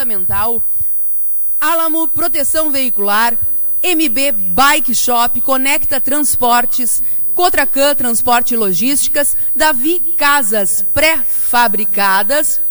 [0.00, 0.62] Fundamental,
[1.60, 3.36] Alamo Proteção Veicular,
[3.82, 7.02] MB Bike Shop, Conecta Transportes,
[7.34, 12.62] Cotracan Transporte e Logísticas, Davi Casas Pré-Fabricadas,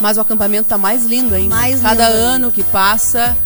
[0.00, 1.54] Mas o acampamento está mais lindo ainda.
[1.54, 3.36] Mais Cada lindo ano que passa,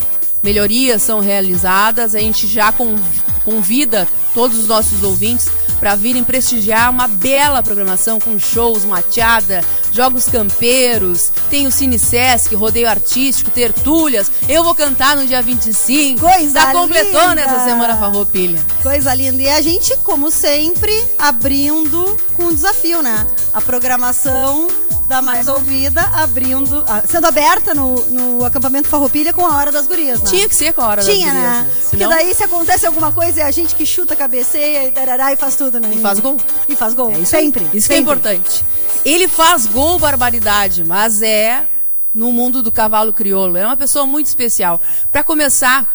[0.41, 2.15] melhorias são realizadas.
[2.15, 3.03] A gente já conv-
[3.45, 9.63] convida todos os nossos ouvintes para virem prestigiar uma bela programação com shows, mateada,
[9.93, 14.31] jogos campeiros, tem o Cine Sesc, rodeio artístico, tertúlias.
[14.49, 16.21] Eu vou cantar no dia 25.
[16.21, 17.35] Coisa Já completou linda!
[17.35, 18.61] nessa semana Farroupilha.
[18.83, 19.43] Coisa linda.
[19.43, 23.27] E a gente, como sempre, abrindo com um desafio, né?
[23.53, 24.69] A programação
[25.09, 29.87] da mais ouvida, abrindo, ah, sendo aberta no, no acampamento Farroupilha com a Hora das
[29.87, 30.29] Gurias, né?
[30.29, 31.71] Tinha que ser com a hora Tinha, das gurias, né?
[31.73, 35.33] Porque Senão- daí se acontece alguma coisa é a gente que chuta, cabeceia e tarará
[35.33, 35.91] e faz tudo, né?
[35.95, 36.37] E faz gol.
[36.69, 37.11] E faz gol.
[37.11, 37.65] É isso sempre.
[37.73, 38.01] Isso que é sempre.
[38.01, 38.63] importante.
[39.03, 41.67] Ele faz gol barbaridade, mas é
[42.15, 43.57] no mundo do cavalo crioulo.
[43.57, 44.79] É uma pessoa muito especial.
[45.11, 45.87] Para começar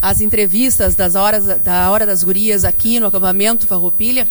[0.00, 4.26] as entrevistas das horas da hora das gurias aqui no acampamento Farroupilha,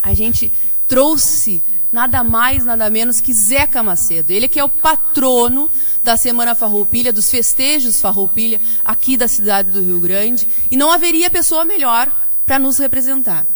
[0.00, 0.52] a gente
[0.86, 1.60] trouxe
[1.92, 4.32] nada mais, nada menos que Zeca Macedo.
[4.32, 5.70] Ele que é o patrono
[6.02, 11.30] da Semana Farroupilha, dos festejos Farroupilha aqui da cidade do Rio Grande, e não haveria
[11.30, 12.10] pessoa melhor
[12.46, 13.46] para nos representar.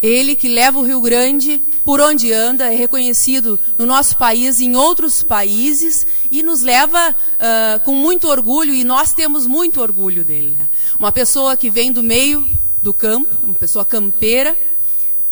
[0.00, 4.66] Ele que leva o Rio Grande por onde anda, é reconhecido no nosso país e
[4.66, 10.24] em outros países e nos leva ah, com muito orgulho, e nós temos muito orgulho
[10.24, 10.50] dele.
[10.50, 10.68] né?
[10.98, 12.46] Uma pessoa que vem do meio
[12.80, 14.56] do campo, uma pessoa campeira,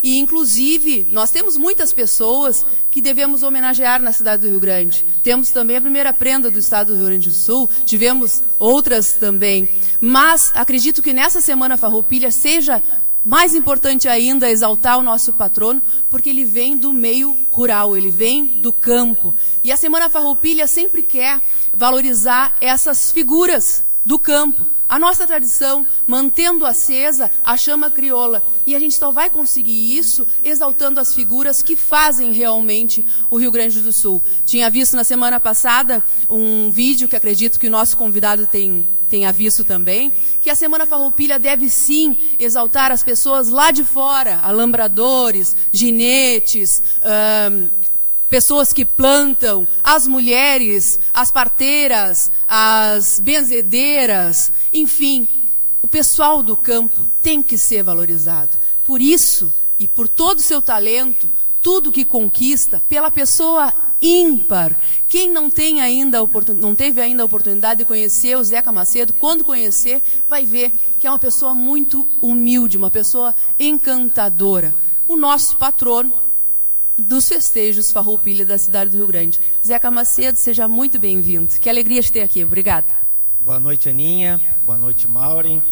[0.03, 5.05] e, inclusive, nós temos muitas pessoas que devemos homenagear na cidade do Rio Grande.
[5.23, 9.69] Temos também a primeira prenda do estado do Rio Grande do Sul, tivemos outras também.
[10.01, 12.83] Mas acredito que nessa semana Farroupilha seja
[13.25, 18.47] mais importante ainda exaltar o nosso patrono, porque ele vem do meio rural, ele vem
[18.61, 19.35] do campo.
[19.65, 21.41] E a Semana Farroupilha sempre quer
[21.75, 28.43] valorizar essas figuras do campo, a nossa tradição, mantendo acesa a chama crioula.
[28.65, 33.51] E a gente só vai conseguir isso exaltando as figuras que fazem realmente o Rio
[33.51, 34.23] Grande do Sul.
[34.45, 39.33] Tinha visto na semana passada um vídeo que acredito que o nosso convidado tem, tenha
[39.33, 45.57] visto também, que a Semana Farroupilha deve sim exaltar as pessoas lá de fora, alambradores,
[45.73, 46.83] ginetes,
[48.29, 55.29] pessoas que plantam, as mulheres, as parteiras, as benzedeiras, enfim,
[55.83, 58.57] o pessoal do campo tem que ser valorizado.
[58.85, 61.29] Por isso, e por todo o seu talento,
[61.61, 64.79] tudo que conquista, pela pessoa ímpar.
[65.09, 66.19] Quem não tem ainda
[66.57, 71.07] não teve ainda a oportunidade de conhecer o Zeca Macedo, quando conhecer, vai ver que
[71.07, 74.75] é uma pessoa muito humilde, uma pessoa encantadora.
[75.09, 76.26] O nosso patrono
[76.99, 79.41] dos festejos Farroupilha da cidade do Rio Grande.
[79.65, 81.53] Zeca Macedo, seja muito bem-vindo.
[81.61, 82.45] Que alegria de ter aqui.
[82.45, 82.87] Obrigada.
[83.41, 84.41] Boa noite, Aninha.
[84.65, 85.63] Boa noite, Maureen.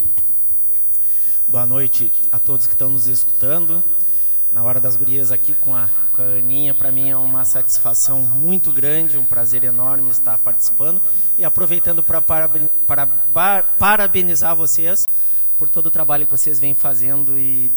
[1.48, 3.82] Boa noite a todos que estão nos escutando.
[4.52, 8.22] Na hora das gurias aqui com a, com a Aninha, para mim é uma satisfação
[8.22, 11.02] muito grande, um prazer enorme estar participando
[11.36, 13.06] e aproveitando para,
[13.78, 15.06] parabenizar vocês
[15.58, 17.72] por todo o trabalho que vocês vêm fazendo e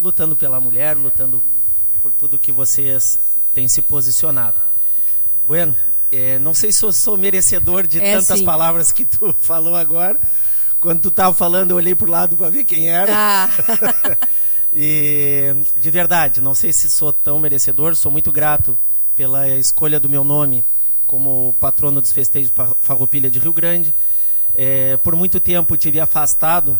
[0.00, 1.42] lutando pela mulher, lutando
[2.06, 3.18] por tudo que vocês
[3.52, 4.60] têm se posicionado.
[5.44, 5.74] Bueno,
[6.12, 8.44] é, não sei se eu sou merecedor de é, tantas sim.
[8.44, 10.20] palavras que tu falou agora.
[10.78, 13.12] Quando tu estava falando, eu olhei para o lado para ver quem era.
[13.12, 13.48] Ah.
[14.72, 18.78] e, de verdade, não sei se sou tão merecedor, sou muito grato
[19.16, 20.64] pela escolha do meu nome
[21.08, 23.92] como patrono dos festejos Farroupilha de Rio Grande.
[24.54, 26.78] É, por muito tempo tive afastado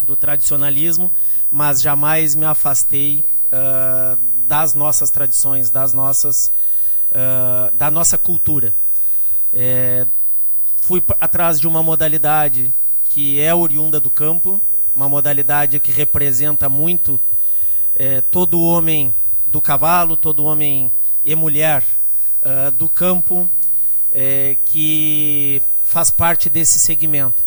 [0.00, 1.12] do tradicionalismo,
[1.52, 3.22] mas jamais me afastei
[3.52, 6.52] uh, das nossas tradições, das nossas,
[7.10, 8.74] uh, da nossa cultura.
[9.52, 10.06] É,
[10.82, 12.72] fui atrás de uma modalidade
[13.04, 14.60] que é oriunda do campo,
[14.94, 17.20] uma modalidade que representa muito
[17.94, 19.14] é, todo homem
[19.46, 20.90] do cavalo, todo homem
[21.24, 21.84] e mulher
[22.42, 23.48] uh, do campo
[24.12, 27.42] é, que faz parte desse segmento.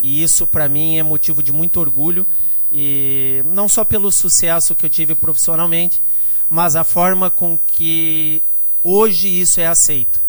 [0.00, 2.26] E isso para mim é motivo de muito orgulho
[2.72, 6.02] e não só pelo sucesso que eu tive profissionalmente,
[6.48, 8.42] mas a forma com que
[8.82, 10.20] hoje isso é aceito.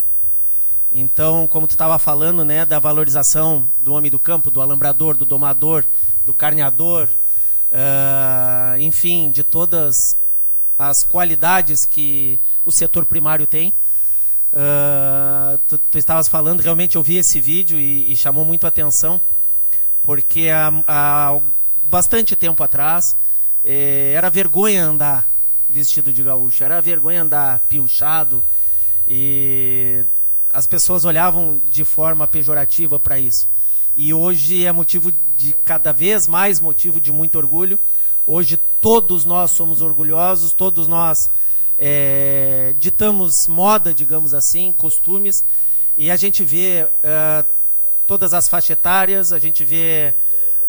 [0.91, 5.25] Então, como tu estava falando, né, da valorização do homem do campo, do alambrador, do
[5.25, 5.85] domador,
[6.25, 7.07] do carneador,
[7.71, 10.17] uh, enfim, de todas
[10.77, 13.73] as qualidades que o setor primário tem.
[14.53, 18.69] Uh, tu, tu, estavas falando, realmente eu vi esse vídeo e, e chamou muito a
[18.69, 19.19] atenção,
[20.03, 21.39] porque há, há
[21.89, 23.15] bastante tempo atrás
[23.63, 25.27] eh, era vergonha andar
[25.69, 28.43] vestido de gaúcho, era vergonha andar piochado
[29.07, 30.05] e
[30.53, 33.49] as pessoas olhavam de forma pejorativa para isso.
[33.95, 37.79] E hoje é motivo de cada vez mais motivo de muito orgulho.
[38.25, 41.29] Hoje todos nós somos orgulhosos, todos nós
[41.77, 45.43] é, ditamos moda, digamos assim, costumes,
[45.97, 47.47] e a gente vê uh,
[48.05, 50.13] todas as faixas etárias, a gente vê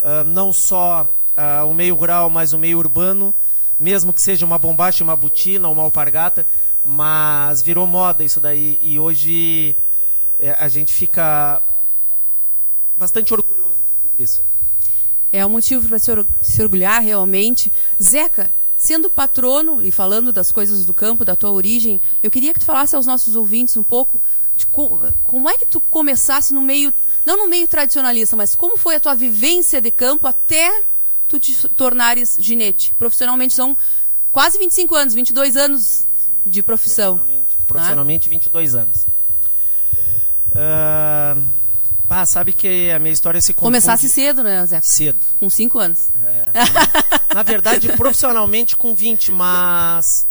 [0.01, 3.33] uh, não só uh, o meio rural, mas o meio urbano,
[3.79, 6.45] mesmo que seja uma bombacha, uma butina, uma alpargata,
[6.85, 9.75] mas virou moda isso daí e hoje
[10.39, 11.61] é, a gente fica
[12.97, 13.75] bastante orgulhoso
[14.17, 14.41] disso.
[15.31, 16.11] É um motivo para se,
[16.41, 17.71] se orgulhar realmente.
[18.01, 22.59] Zeca, sendo patrono e falando das coisas do campo, da tua origem, eu queria que
[22.59, 24.19] tu falasse aos nossos ouvintes um pouco
[24.55, 26.93] de co como é que tu começasse no meio,
[27.25, 30.83] não no meio tradicionalista, mas como foi a tua vivência de campo até
[31.27, 32.93] tu te tornares ginete.
[32.95, 33.77] Profissionalmente são
[34.31, 36.07] quase 25 anos, 22 anos
[36.45, 37.17] de profissão.
[37.17, 38.31] Profissionalmente, profissionalmente ah?
[38.31, 39.05] 22 anos.
[40.51, 41.47] Uh,
[42.09, 43.67] ah, sabe que a minha história se confunde...
[43.67, 44.81] Começasse cedo, né, Zé?
[44.81, 45.19] Cedo.
[45.39, 46.09] Com 5 anos.
[46.25, 50.27] É, na verdade, profissionalmente com 20, mas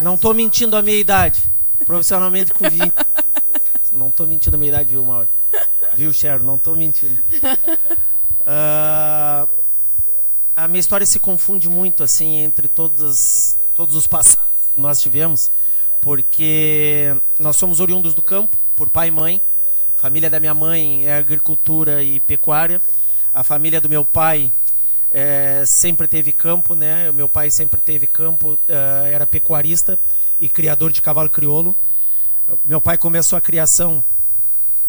[0.00, 1.40] não estou mentindo a minha idade.
[1.84, 2.92] Profissionalmente com 20.
[3.92, 5.28] Não estou mentindo a minha idade, viu, Mauro?
[5.96, 6.40] Viu, Cher?
[6.40, 7.18] Não estou mentindo.
[8.42, 9.48] Uh,
[10.54, 15.50] a minha história se confunde muito assim entre todos, todos os passados que nós tivemos,
[16.02, 19.40] porque nós somos oriundos do campo, por pai e mãe.
[19.96, 22.78] A família da minha mãe é agricultura e pecuária.
[23.32, 24.52] A família do meu pai
[25.10, 27.08] é, sempre teve campo, né?
[27.08, 29.98] O meu pai sempre teve campo, é, era pecuarista
[30.38, 31.74] e criador de cavalo crioulo.
[32.66, 34.04] Meu pai começou a criação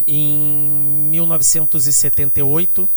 [0.05, 0.37] em
[1.09, 2.89] 1978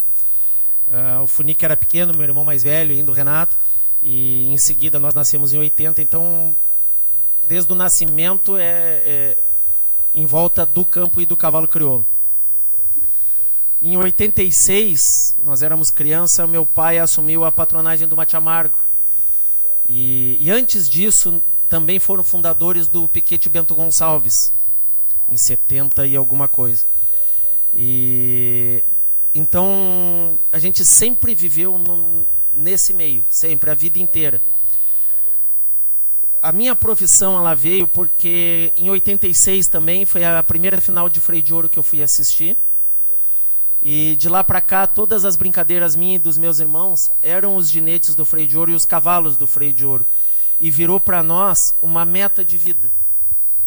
[0.91, 3.57] Uh, o Funic era pequeno, meu irmão mais velho, ainda o Renato,
[4.03, 6.55] e em seguida nós nascemos em 80, então
[7.47, 9.37] desde o nascimento é, é
[10.13, 12.05] em volta do campo e do cavalo crioulo.
[13.81, 18.77] Em 86, nós éramos criança, meu pai assumiu a patronagem do Mate Amargo.
[19.89, 24.53] E, e antes disso, também foram fundadores do Piquete Bento Gonçalves,
[25.31, 26.87] em 70 e alguma coisa.
[27.75, 28.83] E
[29.35, 34.43] então, a gente sempre viveu no, nesse meio, sempre, a vida inteira.
[36.43, 41.43] A minha profissão ela veio porque em 86 também foi a primeira final de freio
[41.43, 42.57] de ouro que eu fui assistir.
[43.83, 47.71] E de lá para cá, todas as brincadeiras minhas e dos meus irmãos eram os
[47.71, 50.05] ginetes do freio de ouro e os cavalos do freio de ouro.
[50.59, 52.91] E virou para nós uma meta de vida.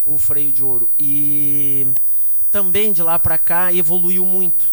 [0.06, 0.90] O freio de ouro.
[1.00, 1.88] E
[2.52, 4.66] também de lá para cá evoluiu muito.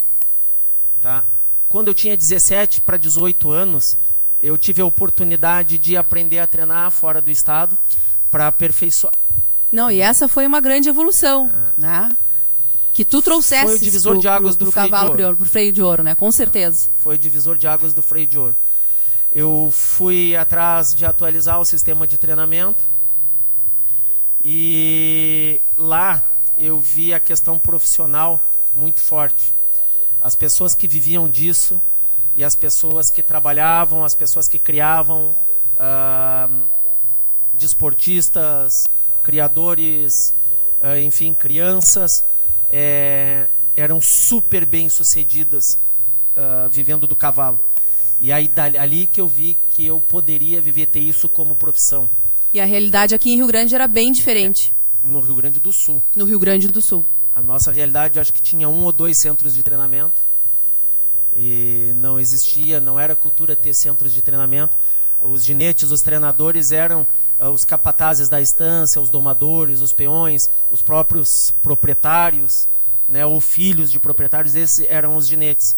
[1.01, 1.25] Tá?
[1.67, 3.97] Quando eu tinha 17 para 18 anos,
[4.41, 7.77] eu tive a oportunidade de aprender a treinar fora do estado
[8.29, 9.13] para aperfeiçoar.
[9.71, 11.73] Não, e essa foi uma grande evolução, ah.
[11.77, 12.17] né?
[12.93, 15.37] Que tu trouxesse foi o divisor pro, de águas pro, do pro cavalo de ouro,
[15.37, 16.13] pro freio de ouro, né?
[16.13, 16.89] Com certeza.
[16.99, 18.55] Foi o divisor de águas do freio de ouro.
[19.31, 22.83] Eu fui atrás de atualizar o sistema de treinamento
[24.43, 26.23] e lá
[26.57, 28.41] eu vi a questão profissional
[28.73, 29.53] muito forte.
[30.19, 31.81] As pessoas que viviam disso
[32.35, 35.35] e as pessoas que trabalhavam, as pessoas que criavam,
[37.53, 38.89] desportistas,
[39.23, 40.33] criadores,
[40.81, 42.25] uh, enfim, crianças,
[42.69, 45.77] é, eram super bem sucedidas
[46.35, 47.59] uh, vivendo do cavalo.
[48.19, 52.09] E aí ali que eu vi que eu poderia viver ter isso como profissão.
[52.53, 54.73] E a realidade aqui em Rio Grande era bem diferente.
[55.03, 56.03] É, no Rio Grande do Sul.
[56.13, 57.05] No Rio Grande do Sul.
[57.33, 60.21] A nossa realidade, acho que tinha um ou dois centros de treinamento.
[61.33, 64.75] E não existia, não era cultura ter centros de treinamento.
[65.21, 67.07] Os ginetes, os treinadores eram
[67.39, 72.67] uh, os capatazes da estância, os domadores, os peões, os próprios proprietários,
[73.07, 75.77] né, ou filhos de proprietários, esses eram os ginetes.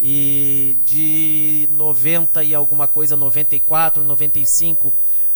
[0.00, 4.92] E de 90 e alguma coisa, 94, 95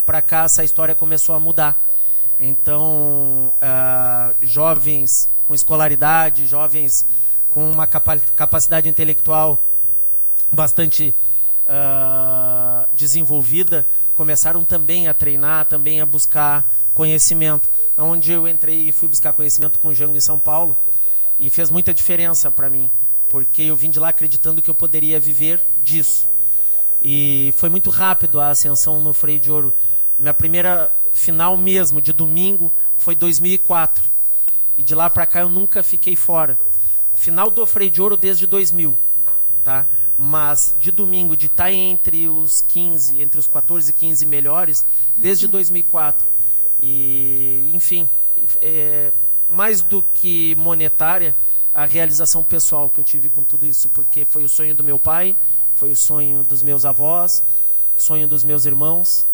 [0.06, 1.76] para cá, essa história começou a mudar.
[2.40, 7.04] Então, uh, jovens com escolaridade, jovens
[7.50, 9.62] com uma capa capacidade intelectual
[10.52, 11.14] bastante
[11.66, 17.68] uh, desenvolvida, começaram também a treinar, também a buscar conhecimento.
[17.98, 20.76] Onde eu entrei e fui buscar conhecimento com o Jango em São Paulo,
[21.38, 22.90] e fez muita diferença para mim
[23.28, 26.28] porque eu vim de lá acreditando que eu poderia viver disso.
[27.02, 29.72] E foi muito rápido a ascensão no freio de ouro.
[30.18, 34.02] Minha primeira final mesmo, de domingo, foi 2004.
[34.78, 36.58] E de lá para cá eu nunca fiquei fora.
[37.14, 38.96] Final do freio de ouro desde 2000,
[39.64, 39.86] tá?
[40.18, 44.86] Mas de domingo, de estar tá entre os 15, entre os 14 e 15 melhores,
[45.16, 46.26] desde 2004.
[46.82, 48.08] E, enfim,
[48.60, 49.12] é,
[49.50, 51.34] mais do que monetária,
[51.74, 54.98] a realização pessoal que eu tive com tudo isso, porque foi o sonho do meu
[54.98, 55.36] pai,
[55.76, 57.42] foi o sonho dos meus avós,
[57.96, 59.26] sonho dos meus irmãos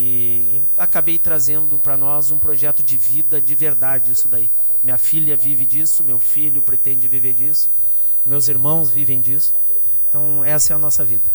[0.00, 4.48] e acabei trazendo para nós um projeto de vida de verdade isso daí.
[4.84, 7.68] Minha filha vive disso, meu filho pretende viver disso,
[8.24, 9.54] meus irmãos vivem disso.
[10.08, 11.32] Então essa é a nossa vida.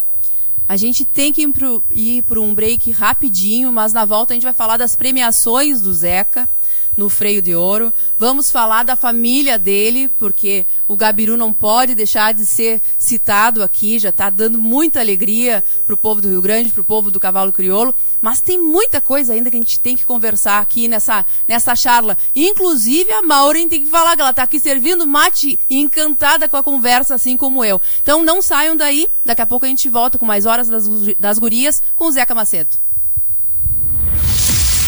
[0.65, 1.46] A gente tem que
[1.91, 5.93] ir para um break rapidinho, mas na volta a gente vai falar das premiações do
[5.93, 6.48] Zeca
[6.96, 7.94] no freio de ouro.
[8.18, 14.00] Vamos falar da família dele, porque o Gabiru não pode deixar de ser citado aqui,
[14.00, 17.20] já está dando muita alegria para o povo do Rio Grande, para o povo do
[17.20, 17.96] cavalo crioulo.
[18.22, 22.18] Mas tem muita coisa ainda que a gente tem que conversar aqui nessa, nessa charla.
[22.36, 26.64] Inclusive a Maureen tem que falar que ela está aqui servindo mate encantada com a
[26.64, 27.82] conversa, assim como eu.
[28.02, 31.40] Então não saiam daí, daqui a pouco a gente volta com mais horas das, das
[31.40, 32.83] gurias com o Zeca Macedo.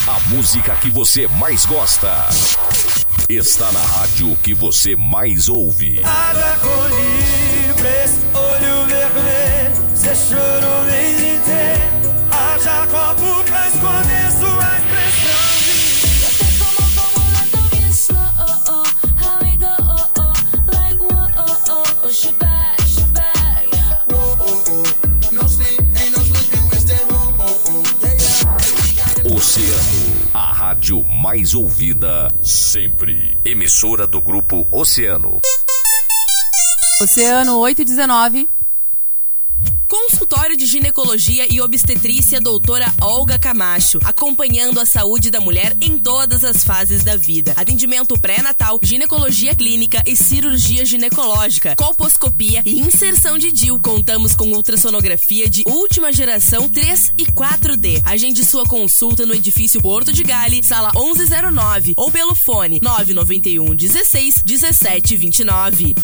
[0.08, 2.30] A música que você mais gosta
[3.28, 6.00] está na rádio que você mais ouve.
[8.04, 12.14] Esse olho vermelho, cê chorou mês inteiro.
[12.32, 15.46] Haja copo pra esconder sua expressão.
[29.36, 29.95] Oceano,
[30.36, 33.38] a rádio mais ouvida sempre.
[33.46, 35.40] Emissora do grupo Oceano.
[37.02, 38.55] Oceano 819.
[39.88, 46.44] Consultório de Ginecologia e Obstetrícia Doutora Olga Camacho, acompanhando a saúde da mulher em todas
[46.44, 47.54] as fases da vida.
[47.56, 53.80] Atendimento pré-natal, ginecologia clínica e cirurgia ginecológica, colposcopia e inserção de DIL.
[53.80, 58.02] Contamos com ultrassonografia de última geração 3 e 4D.
[58.06, 64.42] Agende sua consulta no edifício Porto de Gale, sala 1109 ou pelo fone 991 16
[64.44, 65.96] 17 29.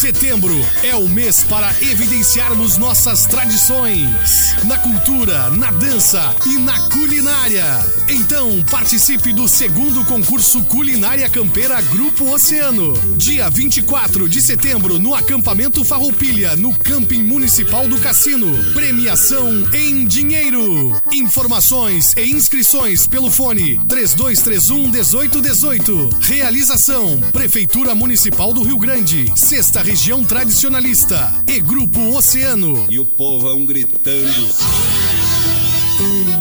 [0.00, 7.66] Setembro é o mês para evidenciarmos nossas tradições na cultura, na dança e na culinária.
[8.08, 12.94] Então, participe do segundo concurso Culinária Campeira Grupo Oceano.
[13.18, 18.72] Dia 24 de setembro no acampamento Farroupilha, no Camping Municipal do Cassino.
[18.72, 20.98] Premiação em dinheiro.
[21.12, 26.10] Informações e inscrições pelo fone 3231 1818.
[26.22, 29.30] Realização Prefeitura Municipal do Rio Grande.
[29.36, 32.86] Sexta região tradicionalista e Grupo Oceano.
[32.88, 34.48] E o povão gritando.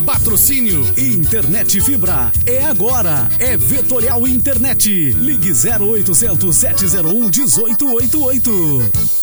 [0.06, 2.32] Patrocínio Internet Fibra.
[2.46, 3.28] É agora.
[3.40, 5.14] É Vetorial Internet.
[5.14, 9.19] Ligue 0800 701 1888.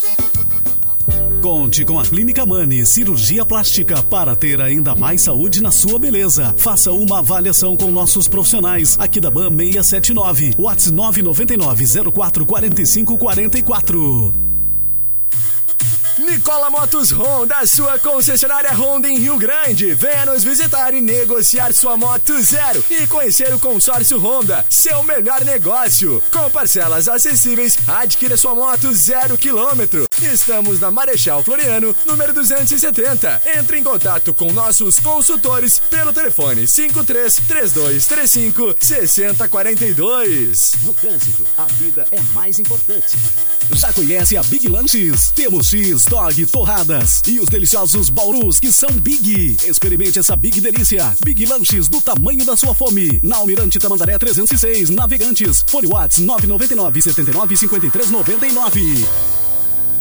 [1.41, 6.55] Conte com a Clínica Mani Cirurgia Plástica para ter ainda mais saúde na sua beleza.
[6.57, 10.55] Faça uma avaliação com nossos profissionais aqui da BAM 679.
[10.59, 14.46] WhatsApp 999 04 45 44.
[16.27, 19.95] Nicola Motos Honda, sua concessionária Honda em Rio Grande.
[19.95, 25.45] Venha nos visitar e negociar sua moto zero e conhecer o consórcio Honda, seu melhor
[25.45, 26.21] negócio.
[26.33, 30.05] Com parcelas acessíveis, adquira sua moto zero quilômetro.
[30.21, 33.43] Estamos na Marechal Floriano, número 270.
[33.59, 40.73] Entre em contato com nossos consultores pelo telefone 53 3235 6042.
[40.83, 43.17] No trânsito, a vida é mais importante.
[43.73, 45.31] Já conhece a Big Lanches?
[45.31, 49.59] Temos X, Dog, torradas e os deliciosos baurus que são Big.
[49.63, 51.15] Experimente essa Big delícia.
[51.23, 53.21] Big Lanches do tamanho da sua fome.
[53.23, 55.63] Na Almirante Tamandaré 306, Navegantes.
[55.67, 59.07] Fone Whats 999 79 53 99.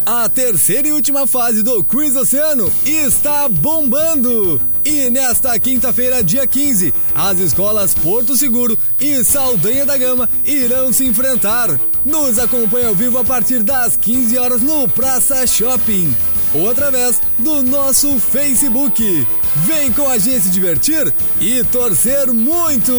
[0.05, 4.61] A terceira e última fase do Quiz Oceano está bombando!
[4.85, 11.03] E nesta quinta-feira, dia 15, as escolas Porto Seguro e Saldanha da Gama irão se
[11.05, 11.77] enfrentar.
[12.05, 16.15] Nos acompanhe ao vivo a partir das 15 horas no Praça Shopping
[16.53, 19.25] ou através do nosso Facebook.
[19.63, 22.91] Vem com a gente se divertir e torcer muito!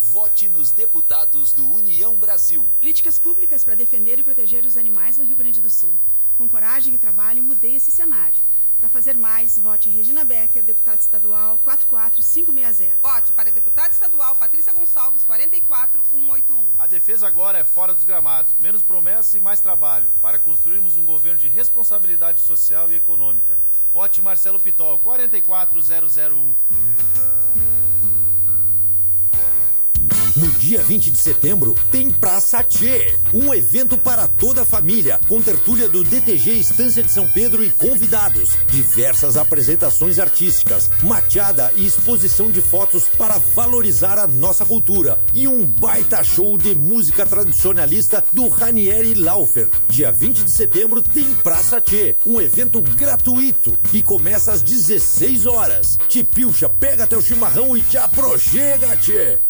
[0.00, 2.66] Vote nos deputados do União Brasil.
[2.80, 5.92] Políticas públicas para defender e proteger os animais no Rio Grande do Sul.
[6.36, 8.34] Com coragem e trabalho, mudei esse cenário.
[8.78, 12.94] Para fazer mais, vote Regina Becker, deputada estadual 44560.
[13.02, 16.64] Vote para deputada estadual Patrícia Gonçalves 44181.
[16.78, 18.54] A defesa agora é fora dos gramados.
[18.60, 23.58] Menos promessas e mais trabalho para construirmos um governo de responsabilidade social e econômica.
[23.92, 27.07] Vote Marcelo Pitol 44001.
[30.38, 35.42] No dia 20 de setembro, tem Praça Tchê, um evento para toda a família, com
[35.42, 42.52] tertúlia do DTG Estância de São Pedro e convidados, diversas apresentações artísticas, machada e exposição
[42.52, 48.46] de fotos para valorizar a nossa cultura e um baita show de música tradicionalista do
[48.46, 49.68] Ranieri Laufer.
[49.88, 55.98] Dia 20 de setembro tem Praça Tchê, um evento gratuito e começa às 16 horas.
[56.08, 59.47] Te pilcha, pega teu chimarrão e te aproxega, Tchê!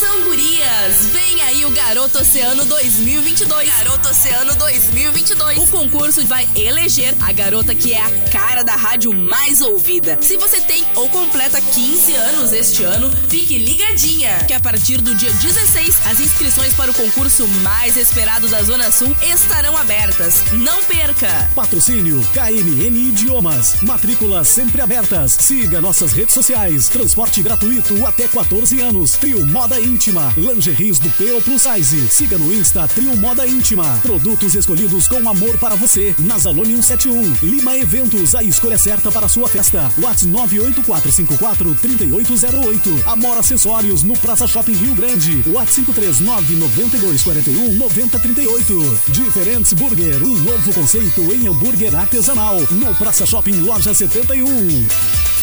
[0.00, 1.06] Atenção, gurias!
[1.12, 3.68] Vem aí o Garoto Oceano 2022.
[3.68, 5.58] Garoto Oceano 2022.
[5.58, 10.16] O concurso vai eleger a garota que é a cara da rádio mais ouvida.
[10.22, 15.14] Se você tem ou completa 15 anos este ano, fique ligadinha, que a partir do
[15.14, 20.44] dia 16, as inscrições para o concurso mais esperado da Zona Sul estarão abertas.
[20.52, 21.50] Não perca!
[21.54, 23.82] Patrocínio KNN Idiomas.
[23.82, 25.32] Matrículas sempre abertas.
[25.32, 26.88] Siga nossas redes sociais.
[26.88, 29.12] Transporte gratuito até 14 anos.
[29.12, 30.32] Trio Moda Íntima.
[30.36, 32.08] Lingeries do P Plus Size.
[32.08, 33.98] Siga no Insta Trio Moda Íntima.
[34.02, 36.14] Produtos escolhidos com amor para você.
[36.18, 37.36] Nazalone 171.
[37.42, 38.36] Lima Eventos.
[38.36, 39.92] A escolha certa para a sua festa.
[39.98, 43.02] WhatsApp 98454 3808.
[43.06, 45.42] Amor Acessórios no Praça Shopping Rio Grande.
[45.48, 49.00] WhatsApp 539 9241 9038.
[49.08, 50.22] Diferentes Burger.
[50.22, 52.60] Um novo conceito em hambúrguer artesanal.
[52.70, 55.39] No Praça Shopping Loja 71.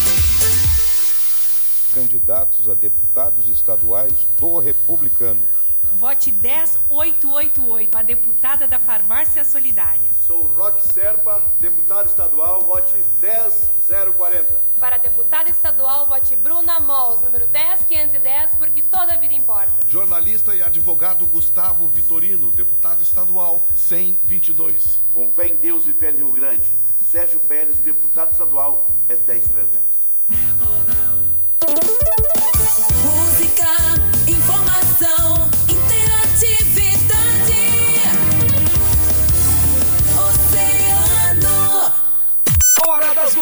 [1.98, 5.58] Candidatos a deputados estaduais do Republicanos.
[5.94, 10.08] Vote 10888, a deputada da Farmácia Solidária.
[10.22, 14.62] Sou Roque Serpa, deputado estadual, vote 10040.
[14.80, 19.72] Para deputada estadual, vote Bruna Mols, número 10510, porque toda a vida importa.
[19.88, 25.00] Jornalista e advogado Gustavo Vitorino, deputado estadual 122.
[25.16, 26.78] Com fé em Deus e fé em Rio Grande,
[27.10, 30.97] Sérgio Pérez, deputado estadual, é 10300.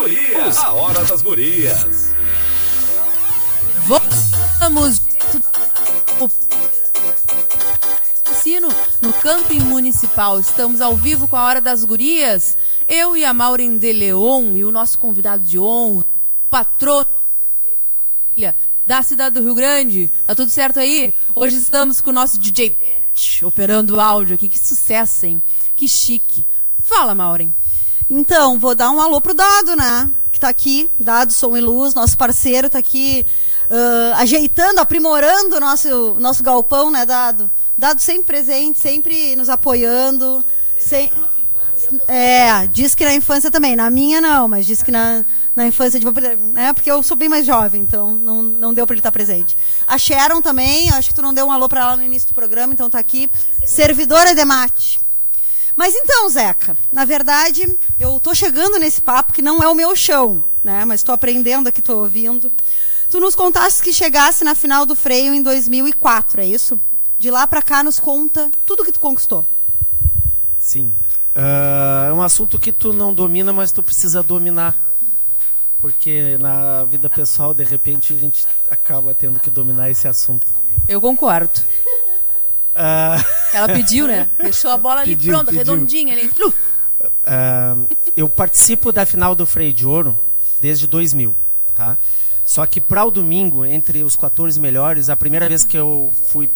[0.05, 0.57] Gurias.
[0.57, 2.13] A Hora das Gurias.
[3.87, 5.01] Vamos.
[8.23, 8.69] Cassino,
[9.01, 10.39] no Camping Municipal.
[10.39, 12.55] Estamos ao vivo com a Hora das Gurias.
[12.87, 16.05] Eu e a Maureen de Leon e o nosso convidado de honra,
[16.45, 17.24] o patrono
[18.85, 20.11] da cidade do Rio Grande.
[20.27, 21.15] Tá tudo certo aí?
[21.33, 24.49] Hoje estamos com o nosso DJ Pet, operando o áudio aqui.
[24.49, 25.41] Que sucesso, hein?
[25.75, 26.45] Que chique.
[26.83, 27.53] Fala, Maureen.
[28.09, 30.11] Então, vou dar um alô pro Dado, né?
[30.31, 33.25] Que tá aqui, Dado Som e Luz, nosso parceiro, tá aqui
[33.69, 37.49] uh, ajeitando, aprimorando o nosso, nosso galpão, né, Dado?
[37.77, 40.43] Dado sempre presente, sempre nos apoiando.
[40.77, 41.09] Sem...
[42.07, 43.75] É, diz que na infância também.
[43.75, 46.05] Na minha não, mas diz que na, na infância de
[46.51, 46.73] né?
[46.73, 49.57] Porque eu sou bem mais jovem, então não, não deu para ele estar presente.
[49.87, 52.33] A Sharon também, acho que tu não deu um alô para ela no início do
[52.33, 53.29] programa, então tá aqui.
[53.65, 54.99] Servidora de mate.
[55.75, 59.95] Mas então, Zeca, na verdade, eu tô chegando nesse papo que não é o meu
[59.95, 60.83] chão, né?
[60.85, 62.51] Mas estou aprendendo aqui, estou ouvindo.
[63.09, 66.79] Tu nos contaste que chegasse na final do freio em 2004, é isso?
[67.17, 69.45] De lá para cá nos conta tudo que tu conquistou.
[70.57, 70.91] Sim.
[71.35, 74.75] Uh, é um assunto que tu não domina, mas tu precisa dominar.
[75.85, 80.51] Porque na vida pessoal, de repente, a gente acaba tendo que dominar esse assunto.
[80.87, 81.61] Eu concordo.
[82.75, 83.23] Uh...
[83.53, 84.27] Ela pediu, né?
[84.41, 85.59] Deixou a bola ali pediu, pronta, pediu.
[85.59, 86.27] redondinha ali.
[86.27, 90.19] Uh, eu participo da final do Freio de Ouro
[90.59, 91.35] desde 2000,
[91.75, 91.99] tá?
[92.43, 96.49] Só que para o domingo, entre os 14 melhores, a primeira vez que eu fui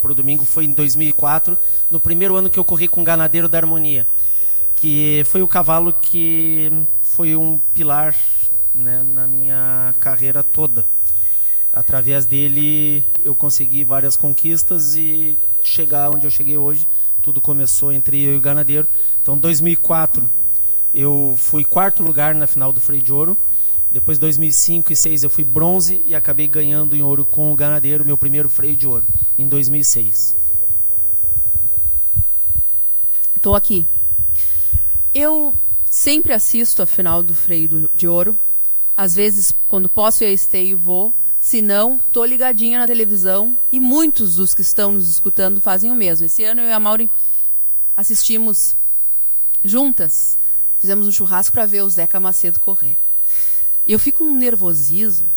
[0.00, 1.58] para o domingo foi em 2004,
[1.90, 4.06] no primeiro ano que eu corri com o Ganadeiro da Harmonia,
[4.76, 6.70] que foi o cavalo que
[7.02, 8.14] foi um pilar
[8.76, 10.84] né, na minha carreira toda.
[11.72, 16.86] Através dele eu consegui várias conquistas e chegar onde eu cheguei hoje.
[17.22, 18.86] Tudo começou entre eu e o Ganadeiro.
[19.20, 20.28] Então, 2004
[20.94, 23.36] eu fui quarto lugar na final do Freio de Ouro.
[23.90, 28.04] Depois, 2005 e 2006, eu fui bronze e acabei ganhando em ouro com o Ganadeiro,
[28.04, 29.06] meu primeiro freio de ouro,
[29.38, 30.36] em 2006.
[33.36, 33.86] Estou aqui.
[35.14, 35.54] Eu
[35.88, 38.38] sempre assisto a final do freio de ouro.
[38.96, 41.14] Às vezes, quando posso a esteio, vou.
[41.40, 43.58] Se não, estou ligadinha na televisão.
[43.70, 46.26] E muitos dos que estão nos escutando fazem o mesmo.
[46.26, 47.10] Esse ano eu e a Maureen
[47.96, 48.74] assistimos
[49.62, 50.38] juntas.
[50.80, 52.96] Fizemos um churrasco para ver o Zeca Macedo correr.
[53.86, 55.28] Eu fico um nervosismo.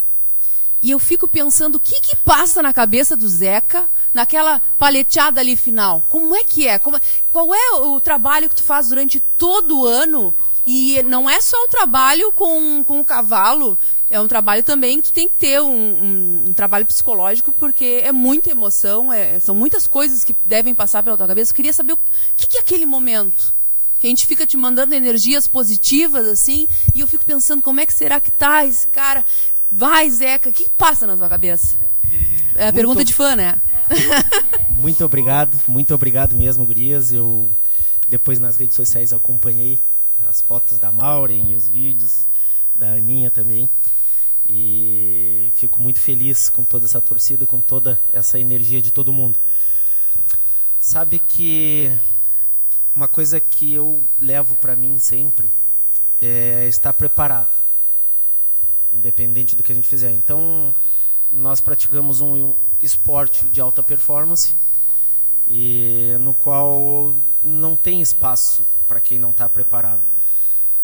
[0.82, 5.58] E eu fico pensando o que, que passa na cabeça do Zeca naquela paleteada ali
[5.58, 6.06] final.
[6.10, 6.80] Como é que é?
[6.80, 10.34] Como, é, qual é o trabalho que tu faz durante todo o ano?
[10.71, 13.75] E não é só o trabalho com, com o cavalo,
[14.08, 18.01] é um trabalho também que tu tem que ter um, um, um trabalho psicológico, porque
[18.03, 21.51] é muita emoção, é, são muitas coisas que devem passar pela tua cabeça.
[21.51, 21.99] Eu queria saber o
[22.38, 23.51] que, que é aquele momento
[23.99, 27.86] que a gente fica te mandando energias positivas, assim, e eu fico pensando, como é
[27.88, 29.25] que será que tá esse cara?
[29.71, 31.77] Vai, Zeca, o que passa na tua cabeça?
[32.53, 33.60] É a muito, pergunta de fã, né?
[34.77, 37.12] Muito obrigado, muito obrigado mesmo, Gurias.
[37.12, 37.51] Eu
[38.08, 39.79] depois nas redes sociais acompanhei
[40.29, 42.27] as fotos da Maureen e os vídeos
[42.75, 43.67] da Aninha também.
[44.47, 49.39] E fico muito feliz com toda essa torcida, com toda essa energia de todo mundo.
[50.79, 51.91] Sabe que
[52.95, 55.49] uma coisa que eu levo para mim sempre
[56.21, 57.55] é estar preparado,
[58.93, 60.11] independente do que a gente fizer.
[60.11, 60.75] Então,
[61.31, 64.55] nós praticamos um, esporte de alta performance
[65.49, 70.18] e no qual não tem espaço para quem não está preparado.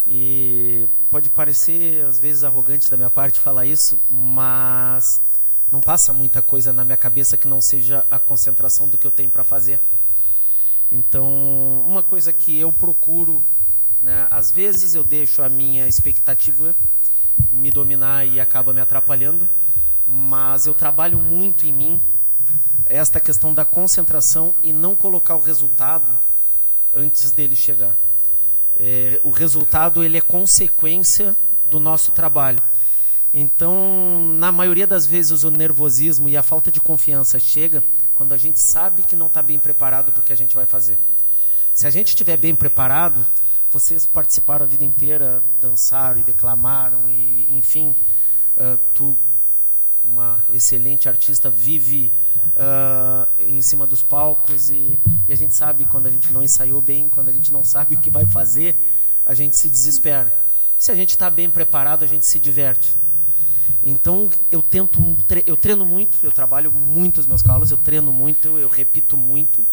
[0.07, 5.19] E pode parecer às vezes arrogante da minha parte falar isso, mas
[5.71, 9.11] não passa muita coisa na minha cabeça que não seja a concentração do que eu
[9.11, 9.79] tenho para fazer.
[10.91, 13.43] Então, uma coisa que eu procuro,
[14.03, 16.75] né, às vezes eu deixo a minha expectativa
[17.51, 19.49] me dominar e acaba me atrapalhando,
[20.07, 22.01] mas eu trabalho muito em mim
[22.85, 26.05] esta questão da concentração e não colocar o resultado
[26.95, 27.97] antes dele chegar.
[28.77, 31.35] É, o resultado ele é consequência
[31.69, 32.61] do nosso trabalho.
[33.33, 37.83] Então, na maioria das vezes, o nervosismo e a falta de confiança chega
[38.13, 40.65] quando a gente sabe que não está bem preparado para o que a gente vai
[40.65, 40.97] fazer.
[41.73, 43.25] Se a gente estiver bem preparado,
[43.71, 47.93] vocês participaram a vida inteira, dançaram e declamaram, e, enfim,
[48.55, 49.17] uh, tu,
[50.05, 52.09] uma excelente artista, vive
[52.55, 56.81] uh, em cima dos palcos e, e a gente sabe quando a gente não ensaiou
[56.81, 58.75] bem, quando a gente não sabe o que vai fazer,
[59.25, 60.33] a gente se desespera.
[60.77, 62.93] Se a gente está bem preparado, a gente se diverte.
[63.83, 64.99] Então eu tento,
[65.45, 69.63] eu treino muito, eu trabalho muito os meus cavalos, eu treino muito, eu repito muito,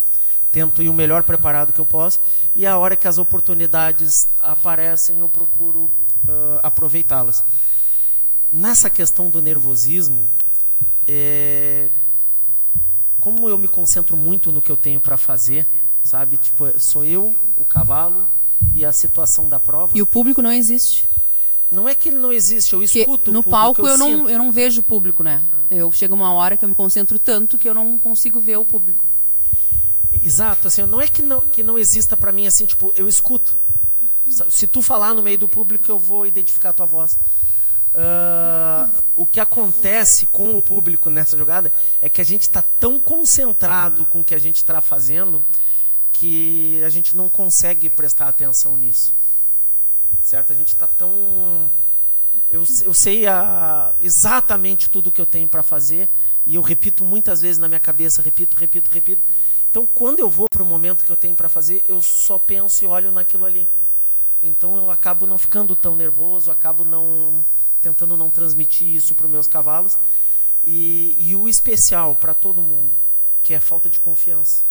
[0.50, 2.20] tento ir o melhor preparado que eu posso
[2.54, 5.90] e a hora que as oportunidades aparecem eu procuro
[6.28, 7.42] uh, aproveitá-las.
[8.52, 10.28] Nessa questão do nervosismo,
[11.08, 11.88] é,
[13.22, 15.64] como eu me concentro muito no que eu tenho para fazer,
[16.02, 16.36] sabe?
[16.36, 18.26] Tipo, sou eu, o cavalo
[18.74, 19.96] e a situação da prova.
[19.96, 21.08] E o público não existe.
[21.70, 24.28] Não é que ele não existe, eu escuto o no público, palco eu, não, sinto.
[24.28, 25.40] eu não vejo o público, né?
[25.70, 28.64] Eu chego uma hora que eu me concentro tanto que eu não consigo ver o
[28.64, 29.04] público.
[30.12, 33.56] Exato, assim, não é que não, que não exista para mim assim, tipo, eu escuto.
[34.50, 37.16] Se tu falar no meio do público, eu vou identificar a tua voz.
[37.94, 42.98] Ah, o que acontece com o público nessa jogada é que a gente está tão
[42.98, 45.44] concentrado com o que a gente está fazendo
[46.12, 49.14] que a gente não consegue prestar atenção nisso.
[50.22, 50.52] Certo?
[50.52, 51.70] A gente está tão.
[52.50, 56.08] Eu, eu sei a, exatamente tudo que eu tenho para fazer
[56.46, 59.22] e eu repito muitas vezes na minha cabeça, repito, repito, repito.
[59.70, 62.84] Então, quando eu vou para o momento que eu tenho para fazer, eu só penso
[62.84, 63.66] e olho naquilo ali.
[64.42, 67.42] Então, eu acabo não ficando tão nervoso, acabo não
[67.82, 69.98] tentando não transmitir isso para os meus cavalos.
[70.64, 72.90] E, e o especial para todo mundo,
[73.42, 74.64] que é a falta de confiança.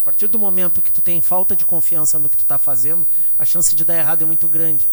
[0.00, 3.06] A partir do momento que tu tem falta de confiança no que tu está fazendo,
[3.38, 4.88] a chance de dar errado é muito grande.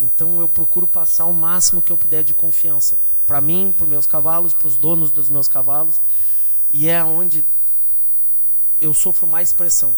[0.00, 3.90] Então eu procuro passar o máximo que eu puder de confiança para mim, para os
[3.90, 6.00] meus cavalos, para os donos dos meus cavalos,
[6.70, 7.44] e é onde
[8.80, 9.96] eu sofro mais pressão.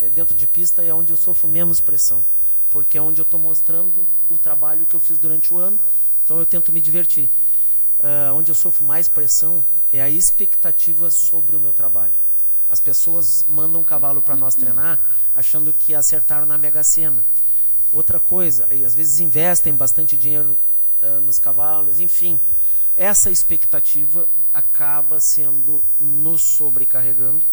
[0.00, 2.24] É dentro de pista é onde eu sofro menos pressão,
[2.74, 5.78] porque é onde eu estou mostrando o trabalho que eu fiz durante o ano.
[6.24, 7.30] Então eu tento me divertir.
[8.00, 12.12] Ah, onde eu sofro mais pressão é a expectativa sobre o meu trabalho.
[12.68, 14.98] As pessoas mandam um cavalo para nós treinar
[15.36, 17.24] achando que acertaram na Mega Sena.
[17.92, 20.58] Outra coisa, e às vezes investem bastante dinheiro
[21.00, 22.40] ah, nos cavalos, enfim.
[22.96, 27.44] Essa expectativa acaba sendo nos sobrecarregando,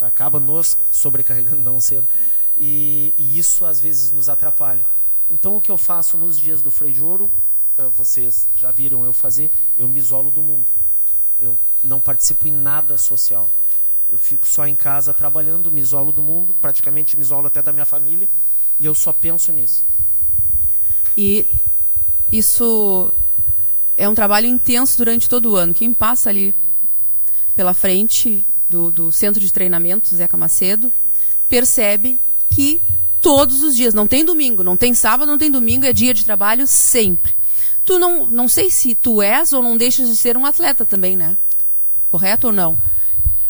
[0.00, 0.08] tá?
[0.08, 2.08] acaba nos sobrecarregando, não sendo,
[2.56, 4.84] e, e isso às vezes nos atrapalha.
[5.30, 7.30] Então o que eu faço nos dias do freio de ouro,
[7.78, 10.66] ah, vocês já viram eu fazer, eu me isolo do mundo.
[11.40, 13.50] Eu não participo em nada social.
[14.10, 17.72] Eu fico só em casa trabalhando, me isolo do mundo, praticamente me isolo até da
[17.72, 18.28] minha família,
[18.78, 19.84] e eu só penso nisso.
[21.16, 21.48] E
[22.30, 23.12] isso
[23.96, 25.72] é um trabalho intenso durante todo o ano.
[25.72, 26.54] Quem passa ali
[27.54, 30.92] pela frente do, do centro de treinamento, Zeca Macedo,
[31.48, 32.18] percebe
[32.54, 32.82] que
[33.20, 36.24] todos os dias, não tem domingo, não tem sábado, não tem domingo, é dia de
[36.24, 37.34] trabalho sempre.
[37.84, 41.16] Tu não, não sei se tu és ou não deixas de ser um atleta também,
[41.16, 41.36] né?
[42.10, 42.78] Correto ou não?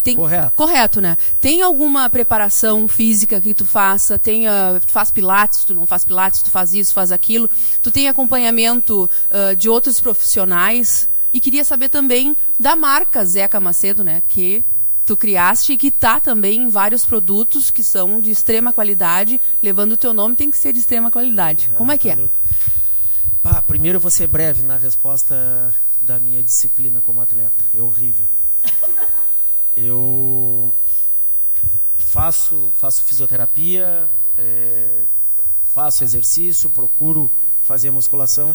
[0.03, 0.53] Tem, Correto.
[0.57, 1.17] Correto, né?
[1.41, 4.19] Tem alguma preparação física que tu faça?
[4.19, 7.49] Tem, ah, tu faz pilates, tu não faz pilates, tu faz isso, faz aquilo.
[7.81, 11.09] Tu tem acompanhamento ah, de outros profissionais?
[11.33, 14.23] E queria saber também da marca Zeca Macedo, né?
[14.29, 14.65] Que
[15.05, 19.41] tu criaste e que está também em vários produtos que são de extrema qualidade.
[19.62, 21.71] Levando o teu nome, tem que ser de extrema qualidade.
[21.75, 22.19] Como é que é?
[23.43, 27.65] Pá, primeiro eu vou ser breve na resposta da minha disciplina como atleta.
[27.75, 28.27] É horrível.
[29.77, 30.73] Eu
[31.97, 35.05] faço, faço fisioterapia, é,
[35.75, 37.31] faço exercício, procuro
[37.62, 38.55] fazer musculação,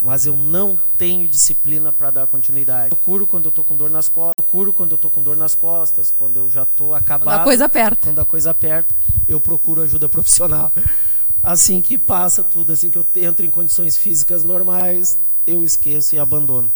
[0.00, 2.92] mas eu não tenho disciplina para dar continuidade.
[2.92, 5.22] Eu curo quando eu estou com dor nas costas, eu curo quando eu estou com
[5.22, 7.40] dor nas costas, quando eu já estou acabado.
[7.40, 8.06] a coisa aperta.
[8.08, 8.94] Quando a coisa aperta,
[9.28, 10.72] eu procuro ajuda profissional.
[11.42, 16.18] Assim que passa tudo, assim que eu entro em condições físicas normais, eu esqueço e
[16.18, 16.70] abandono.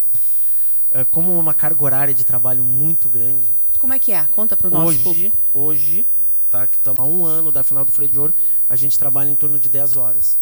[0.90, 4.24] É, como uma carga horária de trabalho muito grande, Como é que é?
[4.26, 5.36] Conta para o nosso hoje, público.
[5.52, 6.06] hoje,
[6.50, 8.34] tá, que estamos há um ano da final do Freio de Ouro,
[8.68, 10.38] a gente trabalha em torno de 10 horas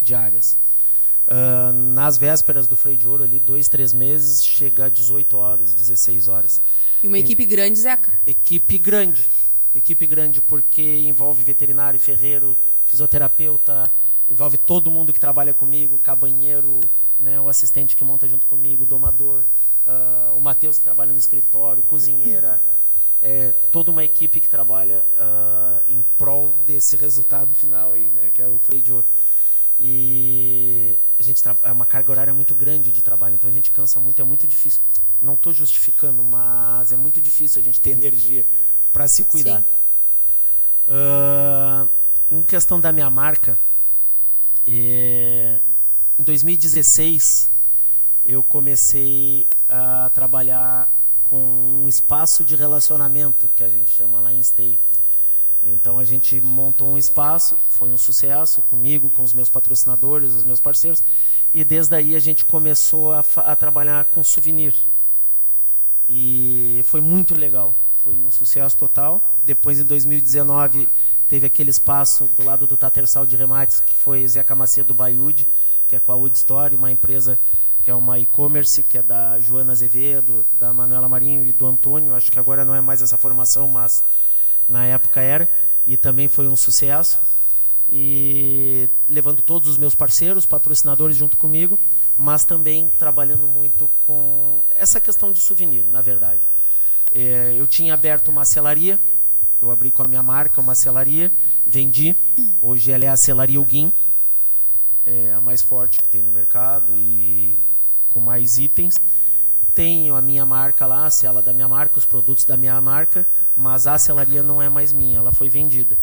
[0.00, 0.56] diárias.
[1.28, 5.74] Ah, nas vésperas do Freio de Ouro, ali, dois, três meses, chega a 18 horas,
[5.74, 6.60] 16 horas.
[7.02, 8.12] E uma equipe grande, Zeca?
[8.26, 9.28] Equipe grande.
[9.74, 12.56] Equipe grande porque envolve veterinário, ferreiro,
[12.86, 13.90] fisioterapeuta,
[14.28, 16.80] envolve todo mundo que trabalha comigo, cabanheiro,
[17.18, 19.44] né, o assistente que monta junto comigo, o domador,
[19.86, 22.60] ah, o Matheus que trabalha no escritório, cozinheira,
[23.22, 28.42] é, toda uma equipe que trabalha ah, em prol desse resultado final aí, né, que
[28.42, 29.06] é o freio de ouro.
[29.82, 33.98] E a gente é uma carga horária muito grande de trabalho, então a gente cansa
[33.98, 34.82] muito, é muito difícil.
[35.22, 38.44] Não estou justificando, mas é muito difícil a gente ter energia
[38.92, 39.62] para se cuidar.
[40.86, 41.88] Ah,
[42.30, 43.58] em questão da minha marca,
[44.66, 45.58] é,
[46.18, 47.48] em 2016
[48.26, 50.88] eu comecei a trabalhar
[51.24, 51.36] com
[51.84, 54.78] um espaço de relacionamento que a gente chama lá em Esteio.
[55.64, 60.44] Então a gente montou um espaço, foi um sucesso comigo, com os meus patrocinadores, os
[60.44, 61.02] meus parceiros,
[61.52, 64.74] e desde aí a gente começou a, a trabalhar com souvenir.
[66.08, 69.38] E foi muito legal, foi um sucesso total.
[69.44, 70.88] Depois em 2019
[71.28, 75.46] teve aquele espaço do lado do Tatersal de Remates, que foi Zeca Macedo Baiude,
[75.88, 77.38] que é com a Wood Story, uma empresa
[77.82, 82.14] que é uma e-commerce, que é da Joana Azevedo, da Manuela Marinho e do Antônio.
[82.14, 84.04] Acho que agora não é mais essa formação, mas
[84.70, 85.50] na época era.
[85.86, 87.18] E também foi um sucesso.
[87.90, 91.78] E levando todos os meus parceiros, patrocinadores junto comigo,
[92.16, 96.40] mas também trabalhando muito com essa questão de souvenir, na verdade.
[97.12, 99.00] É, eu tinha aberto uma selaria,
[99.60, 101.32] eu abri com a minha marca uma selaria,
[101.66, 102.16] vendi.
[102.62, 103.92] Hoje ela é a Selaria Uguim,
[105.04, 107.58] é a mais forte que tem no mercado e
[108.08, 109.00] com mais itens.
[109.74, 113.26] Tenho a minha marca lá, a cela da minha marca, os produtos da minha marca,
[113.56, 115.96] mas a selaria não é mais minha, ela foi vendida.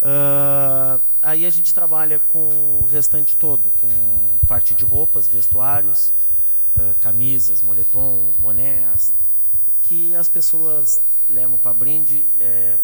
[0.00, 2.48] Uh, aí a gente trabalha com
[2.80, 3.88] o restante todo, com
[4.46, 6.12] parte de roupas, vestuários,
[6.76, 9.12] uh, camisas, moletons, bonés,
[9.82, 12.26] que as pessoas levam para brinde.
[12.40, 12.76] É,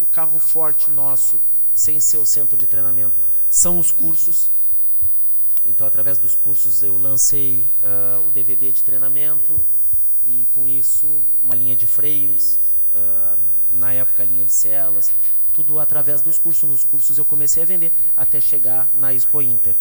[0.00, 1.40] o carro forte nosso,
[1.74, 3.14] sem ser o centro de treinamento,
[3.48, 4.50] são os cursos.
[5.68, 9.60] Então, através dos cursos, eu lancei uh, o DVD de treinamento
[10.24, 12.60] e, com isso, uma linha de freios,
[12.94, 13.36] uh,
[13.72, 15.10] na época, a linha de celas,
[15.52, 16.70] tudo através dos cursos.
[16.70, 19.74] Nos cursos eu comecei a vender até chegar na Expo Inter.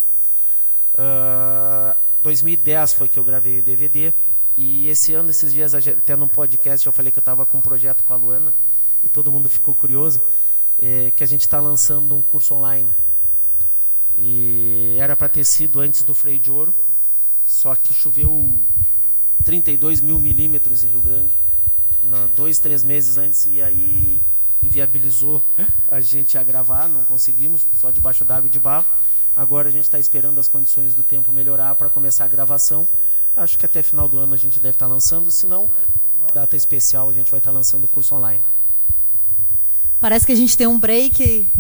[0.96, 4.12] Uh, 2010 foi que eu gravei o DVD
[4.58, 7.62] e esse ano, esses dias, até num podcast, eu falei que eu estava com um
[7.62, 8.52] projeto com a Luana
[9.04, 10.20] e todo mundo ficou curioso,
[10.82, 12.90] é, que a gente está lançando um curso online
[14.18, 16.74] e era para ter sido antes do freio de ouro,
[17.46, 18.66] só que choveu
[19.44, 21.38] 32 mil milímetros em Rio Grande,
[22.36, 24.22] dois, três meses antes, e aí
[24.62, 25.44] inviabilizou
[25.90, 28.86] a gente a gravar, não conseguimos, só debaixo d'água e de barro.
[29.36, 32.88] Agora a gente está esperando as condições do tempo melhorar para começar a gravação.
[33.36, 35.70] Acho que até final do ano a gente deve estar tá lançando, se não,
[36.34, 38.42] data especial a gente vai estar tá lançando o curso online.
[40.00, 41.52] Parece que a gente tem um break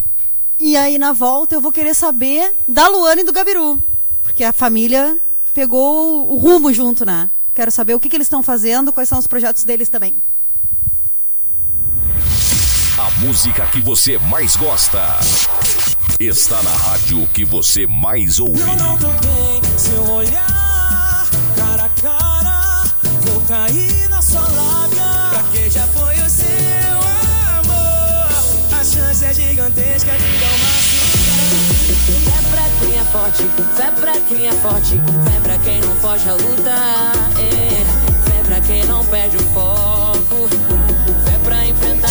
[0.59, 3.81] e aí, na volta, eu vou querer saber da Luana e do Gabiru.
[4.23, 5.19] Porque a família
[5.53, 7.29] pegou o rumo junto, né?
[7.53, 10.15] Quero saber o que, que eles estão fazendo, quais são os projetos deles também.
[12.97, 15.19] A música que você mais gosta
[16.19, 18.61] está na rádio que você mais ouve.
[18.61, 22.83] Eu não tô bem, seu olhar, cara a cara,
[23.21, 25.29] vou cair na sua lábia.
[25.29, 26.84] Pra que já foi o seu
[28.95, 31.05] chance é gigantesca de dar uma
[32.25, 33.43] Fé pra quem é forte,
[33.75, 34.91] fé pra quem é forte,
[35.25, 36.71] fé pra quem não foge a luta.
[37.39, 38.29] É.
[38.29, 40.47] Fé pra quem não perde o foco,
[41.25, 42.09] fé pra enfrentar.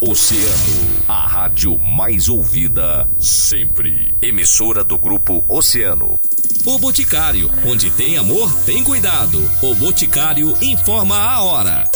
[0.00, 4.14] Oceano, a rádio mais ouvida sempre.
[4.22, 6.18] Emissora do grupo Oceano.
[6.64, 9.38] O Boticário, onde tem amor, tem cuidado.
[9.62, 11.90] O Boticário informa a hora.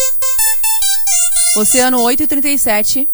[1.57, 3.09] Oceano 8 e 37.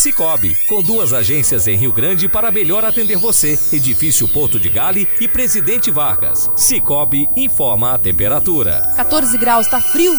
[0.00, 3.58] Cicobi, com duas agências em Rio Grande para melhor atender você.
[3.70, 6.50] Edifício Porto de Gale e Presidente Vargas.
[6.56, 8.80] Cicobi informa a temperatura.
[8.96, 10.18] 14 graus, tá frio.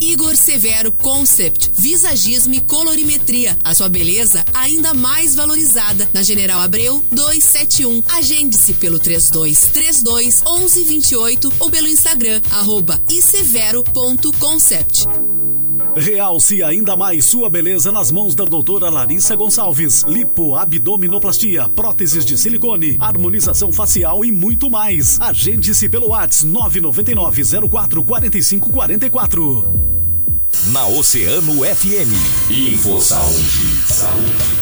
[0.00, 3.56] Igor Severo Concept, visagismo e colorimetria.
[3.62, 6.08] A sua beleza ainda mais valorizada.
[6.12, 8.02] Na General Abreu 271.
[8.08, 15.06] Agende-se pelo 3232 1128 ou pelo Instagram arroba isevero.concept.
[15.96, 20.02] Realce ainda mais sua beleza nas mãos da doutora Larissa Gonçalves.
[20.04, 25.20] Lipo, abdominoplastia, próteses de silicone, harmonização facial e muito mais.
[25.20, 29.92] Agende-se pelo WhatsApp 999 04 45 44.
[30.72, 32.50] Na Oceano FM.
[32.50, 33.82] Info Saúde.
[33.86, 34.61] Saúde.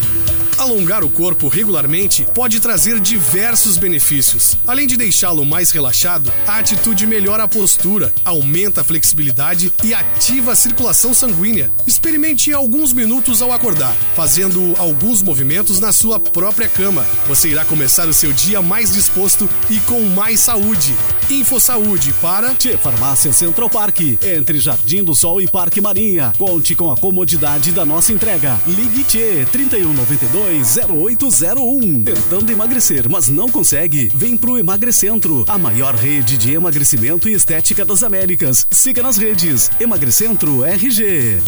[0.60, 4.58] Alongar o corpo regularmente pode trazer diversos benefícios.
[4.66, 10.52] Além de deixá-lo mais relaxado, a atitude melhora a postura, aumenta a flexibilidade e ativa
[10.52, 11.70] a circulação sanguínea.
[11.86, 17.06] Experimente alguns minutos ao acordar, fazendo alguns movimentos na sua própria cama.
[17.26, 20.94] Você irá começar o seu dia mais disposto e com mais saúde.
[21.30, 26.34] Info Saúde para Tchê Farmácia Central Parque, entre Jardim do Sol e Parque Marinha.
[26.36, 28.60] Conte com a comodidade da nossa entrega.
[28.66, 32.02] Ligue Tchê 3192 0801.
[32.02, 34.10] Tentando emagrecer, mas não consegue?
[34.14, 38.66] Vem pro Emagrecentro, a maior rede de emagrecimento e estética das Américas.
[38.70, 41.38] Siga nas redes Emagrecentro RG.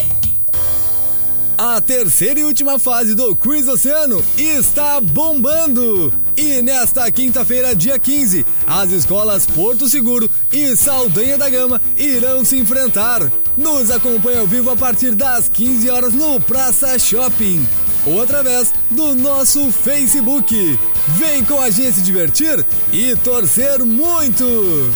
[1.59, 6.13] A terceira e última fase do Quiz Oceano está bombando!
[6.37, 12.57] E nesta quinta-feira, dia 15, as escolas Porto Seguro e Saldanha da Gama irão se
[12.57, 13.31] enfrentar.
[13.57, 17.67] Nos acompanhe ao vivo a partir das 15 horas no Praça Shopping
[18.07, 20.79] ou através do nosso Facebook.
[21.09, 24.45] Vem com a gente se divertir e torcer muito.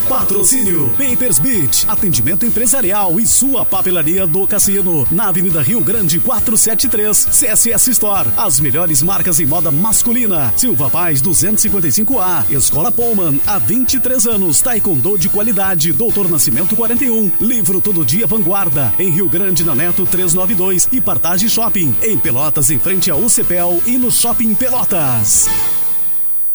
[0.08, 5.06] Patrocínio Papers Beach, atendimento empresarial e sua papelaria do cassino.
[5.10, 8.28] Na Avenida Rio Grande 473, CSS Store.
[8.36, 10.52] As melhores marcas em moda masculina.
[10.56, 12.50] Silva Paz 255A.
[12.50, 14.60] Escola Pullman, há 23 anos.
[14.60, 15.92] Taekwondo de qualidade.
[15.92, 17.32] Doutor Nascimento 41.
[17.40, 18.94] Livro Todo Dia Vanguarda.
[18.98, 20.88] Em Rio Grande, na Neto 392.
[20.92, 21.94] E Partage Shopping.
[22.00, 25.48] Em Pelotas, em frente ao UCPEL e no Shopping Pelotas.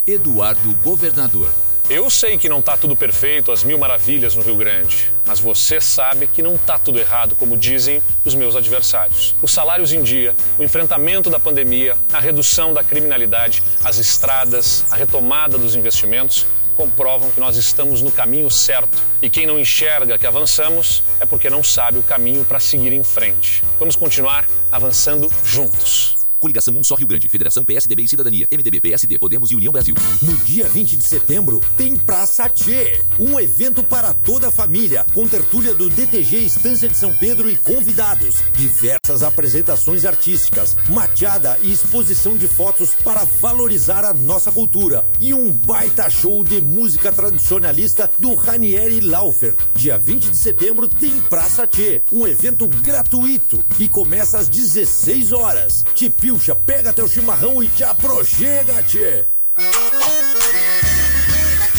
[0.05, 1.47] Eduardo Governador.
[1.87, 5.79] Eu sei que não está tudo perfeito, as mil maravilhas no Rio Grande, mas você
[5.79, 9.35] sabe que não está tudo errado, como dizem os meus adversários.
[9.43, 14.95] Os salários em dia, o enfrentamento da pandemia, a redução da criminalidade, as estradas, a
[14.95, 19.03] retomada dos investimentos comprovam que nós estamos no caminho certo.
[19.21, 23.03] E quem não enxerga que avançamos é porque não sabe o caminho para seguir em
[23.03, 23.63] frente.
[23.77, 26.20] Vamos continuar avançando juntos.
[26.41, 29.93] Coligação Um Só Rio Grande, Federação PSDB e Cidadania, MDB, PSD, Podemos e União Brasil.
[30.23, 35.27] No dia 20 de setembro, tem Praça Tchê, um evento para toda a família, com
[35.27, 42.35] tertúlia do DTG Estância de São Pedro e convidados, diversas apresentações artísticas, mateada e exposição
[42.35, 48.33] de fotos para valorizar a nossa cultura e um baita show de música tradicionalista do
[48.33, 49.55] Ranieri Laufer.
[49.75, 55.83] Dia 20 de setembro tem Praça Tchê, um evento gratuito e começa às 16 horas.
[56.31, 59.25] Pilcha, pega teu chimarrão e te aproxega, tchê.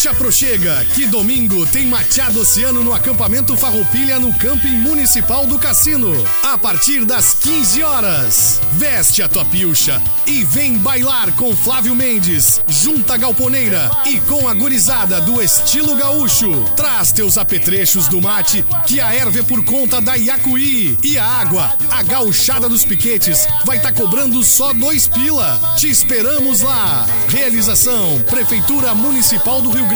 [0.02, 6.12] Te aproxega, que domingo tem Mateado Oceano no acampamento Farroupilha no camping municipal do Cassino.
[6.42, 8.60] A partir das 15 horas.
[8.72, 14.54] Veste a tua pilcha e vem bailar com Flávio Mendes, Junta Galponeira e com a
[14.54, 16.64] gurizada do estilo gaúcho.
[16.74, 20.98] Traz teus apetrechos do mate que a erva é por conta da Iacuí.
[21.04, 25.76] E a água, a gauchada dos piquetes, vai estar tá cobrando só dois pila.
[25.76, 27.06] Te esperamos lá.
[27.28, 29.91] Realização, Prefeitura Municipal do Rio Grande,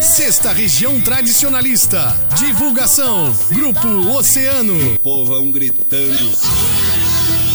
[0.00, 2.16] sexta região tradicionalista.
[2.38, 4.98] Divulgação, Grupo Oceano.
[5.00, 6.81] Povão gritando.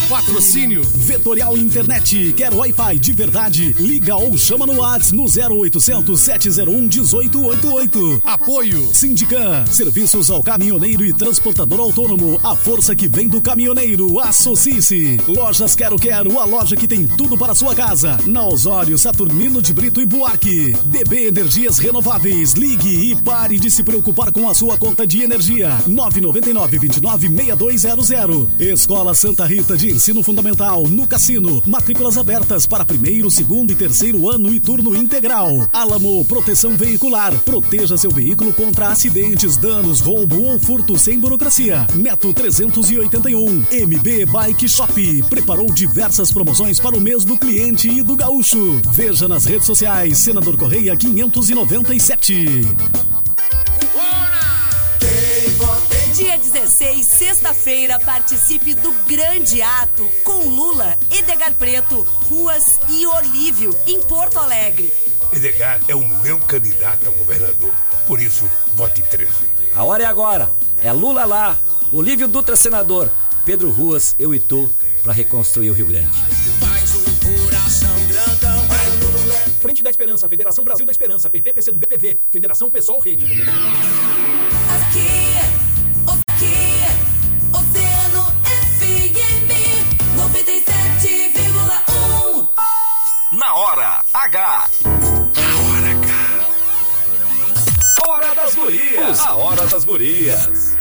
[0.10, 2.32] Patrocínio Vetorial Internet.
[2.38, 3.74] Quer Wi-Fi de verdade?
[3.74, 8.22] Liga ou chama no WhatsApp no 0800 701 1888.
[8.24, 9.66] Apoio Sindican.
[9.66, 12.40] Serviços ao caminhoneiro e transportador autônomo.
[12.42, 14.18] A força que vem do caminhoneiro.
[14.20, 15.20] Associe-se.
[15.28, 16.40] Lojas Quero Quero.
[16.40, 18.18] A loja que tem tudo para sua casa.
[18.26, 20.74] Na Osório, Saturnino de Brito e Buarque.
[20.86, 22.54] DB Energias Renováveis.
[22.54, 25.78] Ligue e pare de se preocupar com a sua conta de energia.
[25.86, 28.48] 999 29 6200.
[28.58, 31.60] Escola Santa Rita de Ensino Fundamental no Cassino.
[31.66, 35.68] Matrículas abertas para primeiro, segundo e terceiro ano e turno integral.
[35.74, 37.34] Alamo Proteção Veicular.
[37.40, 41.88] Proteja seu veículo contra acidentes, danos, roubo ou furto sem burocracia.
[41.96, 43.66] Neto 381.
[43.72, 45.24] MB Bike Shop.
[45.32, 48.80] Preparou diversas promoções para o mês do cliente e do gaúcho.
[48.92, 50.20] Veja nas redes sociais.
[50.20, 52.62] Senador Correia 597.
[56.18, 64.02] Dia 16, sexta-feira, participe do grande ato com Lula, Edgar Preto, Ruas e Olívio, em
[64.02, 64.92] Porto Alegre.
[65.32, 67.72] Edgar é o meu candidato a governador.
[68.08, 69.32] Por isso, vote 13.
[69.76, 70.50] A hora é agora.
[70.84, 71.56] É Lula lá,
[71.92, 73.12] Olívio Dutra senador,
[73.46, 76.18] Pedro Ruas, eu e tu, para reconstruir o Rio Grande.
[79.62, 83.24] Frente da Esperança, Federação Brasil da Esperança, PT, PC do BPV, Federação Pessoal Rede.
[84.82, 85.67] Aqui,
[86.38, 86.86] aqui,
[87.52, 88.24] Oceano
[88.78, 89.50] FM
[90.16, 92.48] 97,1.
[93.32, 94.70] Na hora H.
[98.08, 99.20] Hora das Gurias.
[99.20, 100.74] A Hora das Gurias.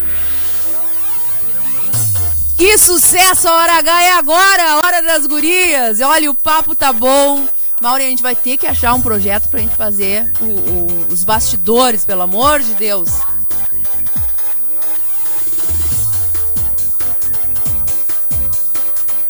[2.57, 3.48] Que sucesso!
[3.48, 6.00] A hora H é agora, a hora das gurias.
[6.00, 7.46] Olha, o papo tá bom.
[7.80, 11.22] Mauri, a gente vai ter que achar um projeto pra gente fazer o- o- os
[11.24, 13.11] bastidores, pelo amor de Deus.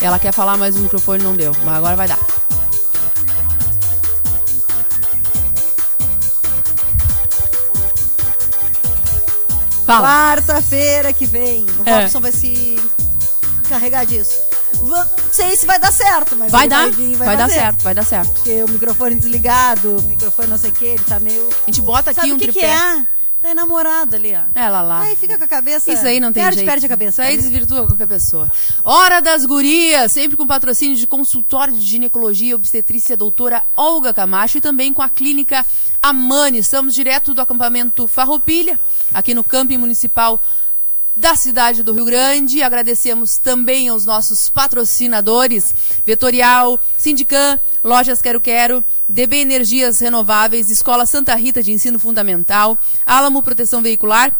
[0.06, 1.52] Ela quer falar, mas o microfone não deu.
[1.64, 2.18] Mas agora vai dar.
[9.86, 11.64] Quarta-feira que vem.
[11.84, 12.00] O É.
[12.00, 12.76] Robson vai se
[13.64, 14.34] encarregar disso.
[14.74, 17.60] Vou- Não sei se vai dar certo, mas Vai dar, vir, vai dar fazer.
[17.60, 18.32] certo, vai dar certo.
[18.32, 21.46] Porque o microfone desligado, o microfone não sei o que, ele tá meio.
[21.62, 22.68] A gente bota aqui Sabe um o que, que tripé.
[22.68, 23.06] é?
[23.40, 24.42] Tá enamorado ali, ó.
[24.54, 25.02] Ela lá.
[25.02, 25.92] Aí fica com a cabeça.
[25.92, 26.68] Isso aí não tem perde, jeito.
[26.68, 27.22] Perde a cabeça.
[27.22, 28.50] Isso aí desvirtua qualquer pessoa.
[28.82, 34.58] Hora das gurias, sempre com patrocínio de consultório de ginecologia e obstetrícia doutora Olga Camacho
[34.58, 35.66] e também com a clínica
[36.00, 36.58] Amani.
[36.58, 38.80] Estamos direto do acampamento Farroupilha,
[39.12, 40.40] aqui no camping municipal
[41.16, 42.62] da cidade do Rio Grande.
[42.62, 51.34] Agradecemos também aos nossos patrocinadores, Vetorial, Sindicam, Lojas Quero Quero, DB Energias Renováveis, Escola Santa
[51.34, 54.32] Rita de Ensino Fundamental, Álamo Proteção Veicular,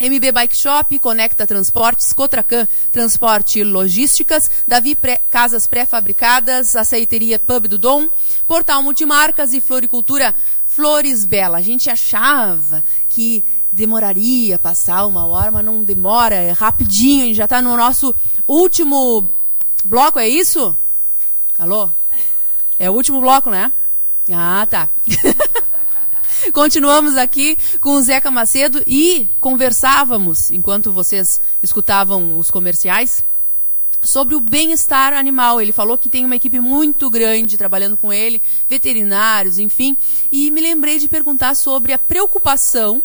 [0.00, 7.68] MB Bike Shop, Conecta Transportes, Cotracan Transporte e Logísticas, Davi Pré, Casas Pré-Fabricadas, Aceiteria Pub
[7.68, 8.08] do Dom,
[8.46, 10.34] Portal Multimarcas e Floricultura
[10.64, 11.58] Flores Bela.
[11.58, 17.22] A gente achava que demoraria passar uma hora, mas não demora, é rapidinho.
[17.22, 18.14] A gente já está no nosso
[18.46, 19.30] último
[19.84, 20.76] bloco, é isso?
[21.58, 21.90] Alô?
[22.78, 23.72] É o último bloco, né?
[24.32, 24.88] Ah, tá.
[26.52, 33.22] Continuamos aqui com o Zeca Macedo e conversávamos, enquanto vocês escutavam os comerciais,
[34.02, 35.60] sobre o bem-estar animal.
[35.60, 39.96] Ele falou que tem uma equipe muito grande trabalhando com ele, veterinários, enfim.
[40.32, 43.02] E me lembrei de perguntar sobre a preocupação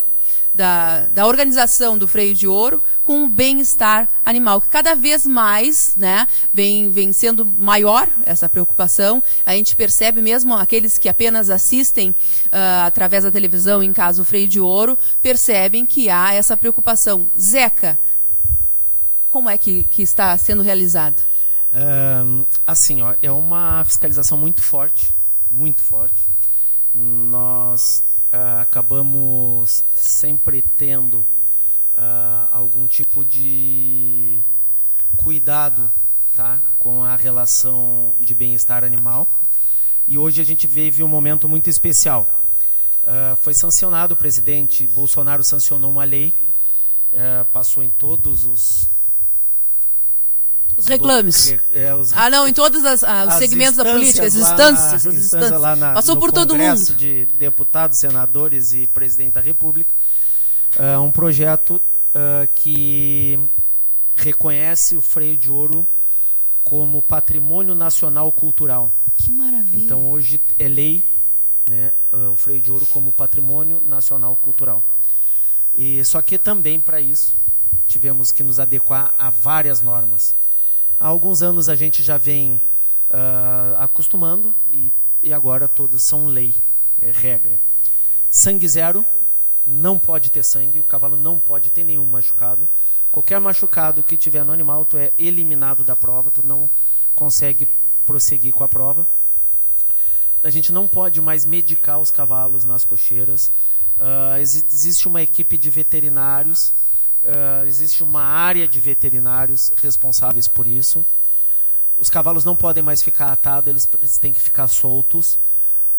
[0.56, 5.96] da, da organização do freio de ouro com o bem-estar animal, que cada vez mais
[5.98, 9.22] né, vem, vem sendo maior essa preocupação.
[9.46, 14.26] A gente percebe mesmo aqueles que apenas assistem uh, através da televisão, em caso o
[14.26, 17.30] freio de ouro, percebem que há essa preocupação.
[17.38, 18.00] Zeca,
[19.30, 21.22] como é que, que está sendo realizado?
[22.66, 25.14] Assim, ó, é uma fiscalização muito forte,
[25.52, 26.26] muito forte.
[26.94, 28.02] Nós
[28.36, 31.26] uh, acabamos sempre tendo uh,
[32.52, 34.40] algum tipo de
[35.18, 35.90] cuidado
[36.36, 39.28] tá, com a relação de bem-estar animal.
[40.08, 42.28] E hoje a gente vive um momento muito especial.
[43.04, 46.34] Uh, foi sancionado, o presidente Bolsonaro sancionou uma lei,
[47.54, 48.90] passou em todos os
[50.78, 51.56] os reclames.
[51.74, 55.04] É, os, ah, não, em todos ah, os segmentos da política, as instâncias.
[55.04, 55.62] Na, as instâncias.
[55.62, 56.96] Lá na, Passou por todo mundo.
[56.96, 59.92] de deputados, senadores e presidente da República.
[60.78, 63.40] Uh, um projeto uh, que
[64.16, 65.88] reconhece o freio de ouro
[66.64, 68.92] como patrimônio nacional cultural.
[69.18, 69.84] Que maravilha.
[69.84, 71.10] Então hoje é lei
[71.66, 74.84] né, uh, o freio de ouro como patrimônio nacional cultural.
[75.78, 77.36] E só que também para isso
[77.88, 80.36] tivemos que nos adequar a várias normas.
[81.00, 82.54] Há alguns anos a gente já vem
[83.10, 86.56] uh, acostumando e, e agora todos são lei,
[87.02, 87.60] é regra.
[88.32, 89.06] Sangue zero,
[89.68, 92.68] não pode ter sangue, o cavalo não pode ter nenhum machucado.
[93.12, 96.70] Qualquer machucado que tiver no animal, tu é eliminado da prova, tu não
[97.14, 97.68] consegue
[98.06, 99.06] prosseguir com a prova.
[100.44, 103.52] A gente não pode mais medicar os cavalos nas cocheiras.
[103.98, 106.74] Uh, existe uma equipe de veterinários
[107.26, 111.04] Uh, existe uma área de veterinários responsáveis por isso.
[111.98, 115.40] Os cavalos não podem mais ficar atados, eles, eles têm que ficar soltos.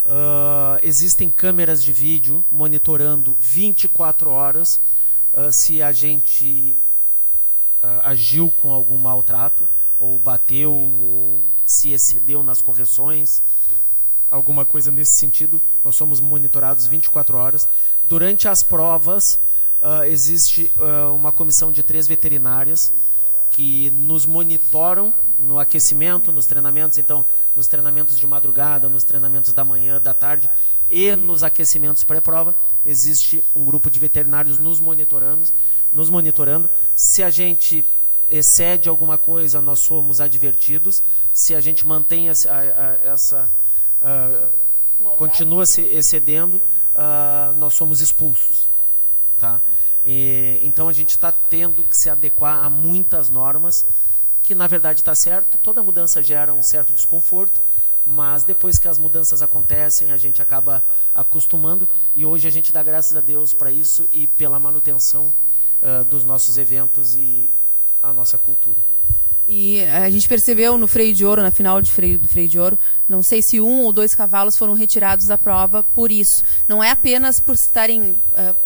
[0.04, 4.80] Uh, existem câmeras de vídeo monitorando 24 horas
[5.32, 6.76] uh, se a gente
[8.02, 9.68] agiu com algum maltrato,
[10.00, 13.40] ou bateu, ou se excedeu nas correções,
[14.28, 15.62] alguma coisa nesse sentido.
[15.84, 17.68] Nós somos monitorados 24 horas.
[18.02, 19.38] Durante as provas,
[19.80, 22.92] uh, existe uh, uma comissão de três veterinárias
[23.50, 27.24] que nos monitoram no aquecimento, nos treinamentos, então,
[27.54, 30.48] nos treinamentos de madrugada, nos treinamentos da manhã, da tarde
[30.90, 32.54] e nos aquecimentos pré-prova,
[32.84, 35.44] existe um grupo de veterinários nos monitorando,
[35.92, 36.70] nos monitorando.
[36.94, 37.84] Se a gente
[38.30, 41.02] excede alguma coisa, nós somos advertidos.
[41.32, 42.50] Se a gente mantém essa,
[43.04, 43.50] essa
[44.02, 48.68] uh, continua se excedendo, uh, nós somos expulsos,
[49.38, 49.60] tá?
[50.04, 53.84] E, então a gente está tendo que se adequar a muitas normas,
[54.42, 57.60] que na verdade está certo, toda mudança gera um certo desconforto,
[58.06, 60.82] mas depois que as mudanças acontecem, a gente acaba
[61.12, 65.34] acostumando e hoje a gente dá graças a Deus para isso e pela manutenção
[65.82, 67.50] uh, dos nossos eventos e
[68.00, 68.95] a nossa cultura.
[69.48, 72.58] E a gente percebeu no freio de ouro, na final de freio, do freio de
[72.58, 72.76] ouro,
[73.08, 76.42] não sei se um ou dois cavalos foram retirados da prova por isso.
[76.66, 78.16] Não é apenas por estarem uh,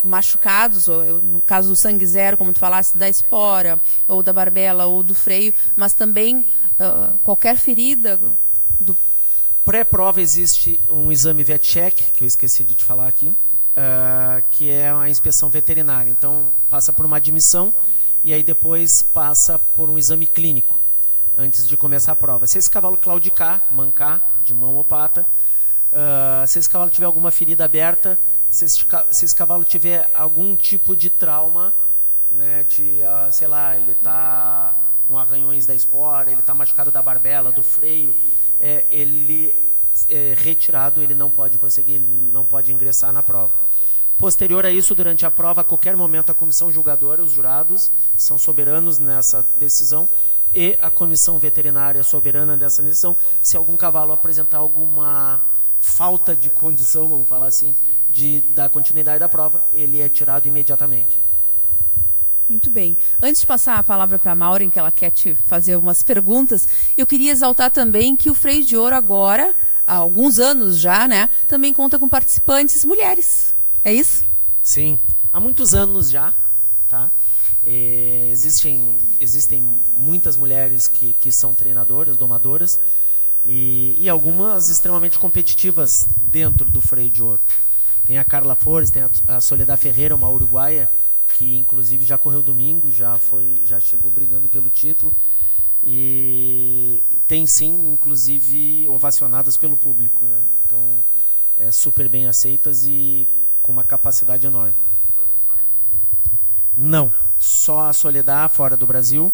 [0.03, 3.79] machucados, ou no caso do sangue zero, como tu falaste, da espora,
[4.09, 6.47] ou da barbela, ou do freio, mas também
[6.79, 8.19] uh, qualquer ferida
[8.79, 8.97] do...
[9.63, 14.91] Pré-prova existe um exame VetCheck, que eu esqueci de te falar aqui, uh, que é
[14.91, 16.09] a inspeção veterinária.
[16.09, 17.71] Então, passa por uma admissão
[18.23, 20.79] e aí depois passa por um exame clínico
[21.37, 22.47] antes de começar a prova.
[22.47, 25.27] Se esse cavalo claudicar, mancar, de mão ou pata,
[25.93, 28.19] uh, se esse cavalo tiver alguma ferida aberta,
[28.51, 31.73] se esse, se esse cavalo tiver algum tipo de trauma,
[32.33, 34.75] né, de, uh, sei lá, ele está
[35.09, 38.15] com arranhões da espora, ele está machucado da barbela, do freio,
[38.61, 39.75] é, ele
[40.09, 43.53] é retirado, ele não pode prosseguir, ele não pode ingressar na prova.
[44.21, 48.37] Posterior a isso, durante a prova, a qualquer momento, a comissão julgadora, os jurados, são
[48.37, 50.07] soberanos nessa decisão
[50.53, 53.17] e a comissão veterinária soberana dessa decisão.
[53.43, 55.41] Se algum cavalo apresentar alguma
[55.81, 57.75] falta de condição, vamos falar assim,
[58.11, 61.19] de dar continuidade da prova, ele é tirado imediatamente.
[62.47, 62.99] Muito bem.
[63.23, 66.69] Antes de passar a palavra para a Maureen, que ela quer te fazer umas perguntas,
[66.95, 69.55] eu queria exaltar também que o Freio de Ouro agora,
[69.87, 73.59] há alguns anos já, né, também conta com participantes mulheres.
[73.85, 74.25] É isso?
[74.63, 74.99] Sim,
[75.33, 76.35] há muitos anos já,
[76.89, 77.11] tá?
[77.65, 79.63] É, existem, existem
[79.97, 82.79] muitas mulheres que, que são treinadoras, domadoras,
[83.45, 87.41] e, e algumas extremamente competitivas dentro do freio de ouro.
[88.05, 90.91] Tem a Carla Flores, tem a, a Soledad Ferreira, uma uruguaia,
[91.39, 95.15] que inclusive já correu domingo, já foi, já chegou brigando pelo título
[95.83, 100.43] e tem sim, inclusive ovacionadas pelo público, né?
[100.67, 100.81] então
[101.57, 103.27] é super bem aceitas e
[103.63, 104.75] com uma capacidade enorme.
[106.77, 109.33] Não, só a Soledad fora do Brasil.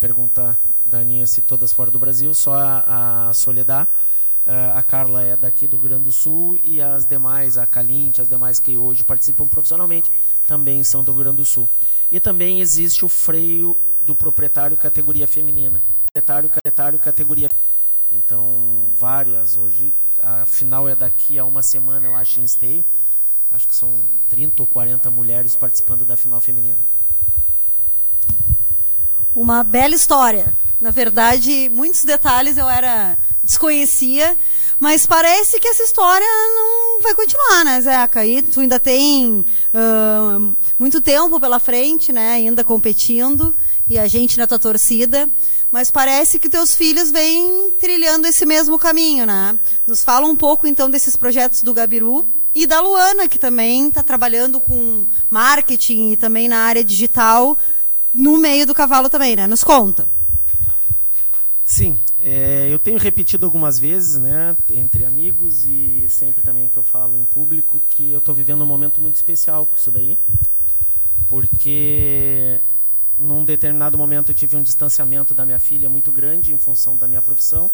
[0.00, 3.88] Pergunta da Aninha se todas fora do Brasil, só a, a Soledad.
[4.46, 8.20] Uh, a Carla é daqui do Rio Grande do Sul e as demais, a Calinte,
[8.20, 10.08] as demais que hoje participam profissionalmente,
[10.46, 11.68] também são do Rio Grande do Sul.
[12.12, 15.82] E também existe o freio do proprietário categoria feminina.
[16.04, 17.50] Proprietário, proprietário categoria.
[18.12, 19.92] Então, várias hoje.
[20.22, 22.84] A final é daqui a uma semana, eu acho, em esteio.
[23.56, 23.90] Acho que são
[24.28, 26.76] 30 ou 40 mulheres participando da final feminina.
[29.34, 30.52] Uma bela história.
[30.78, 34.36] Na verdade, muitos detalhes eu era desconhecia,
[34.78, 38.26] mas parece que essa história não vai continuar, né, Zeca?
[38.26, 39.42] E tu ainda tem
[39.72, 42.32] uh, muito tempo pela frente, né?
[42.32, 43.56] Ainda competindo
[43.88, 45.30] e a gente na tua torcida.
[45.70, 49.58] Mas parece que teus filhos vêm trilhando esse mesmo caminho, né?
[49.86, 54.02] Nos fala um pouco então desses projetos do Gabiru e da Luana, que também está
[54.02, 57.58] trabalhando com marketing e também na área digital
[58.14, 59.46] no meio do cavalo também, né?
[59.46, 60.08] Nos conta.
[61.62, 66.82] Sim, é, eu tenho repetido algumas vezes, né, entre amigos e sempre também que eu
[66.82, 70.16] falo em público, que eu estou vivendo um momento muito especial com isso daí,
[71.28, 72.58] porque
[73.18, 77.06] num determinado momento eu tive um distanciamento da minha filha muito grande em função da
[77.06, 77.70] minha profissão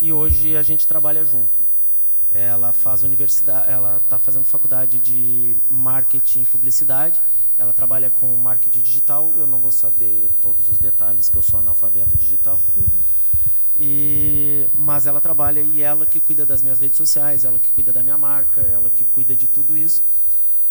[0.00, 1.59] e hoje a gente trabalha junto.
[2.32, 7.20] Ela faz universidade, ela está fazendo faculdade de marketing e publicidade.
[7.58, 9.32] Ela trabalha com marketing digital.
[9.36, 12.60] Eu não vou saber todos os detalhes, que eu sou analfabeto digital.
[13.76, 17.92] E, mas ela trabalha e ela que cuida das minhas redes sociais, ela que cuida
[17.92, 20.02] da minha marca, ela que cuida de tudo isso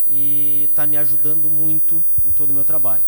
[0.09, 3.03] e está me ajudando muito em todo o meu trabalho.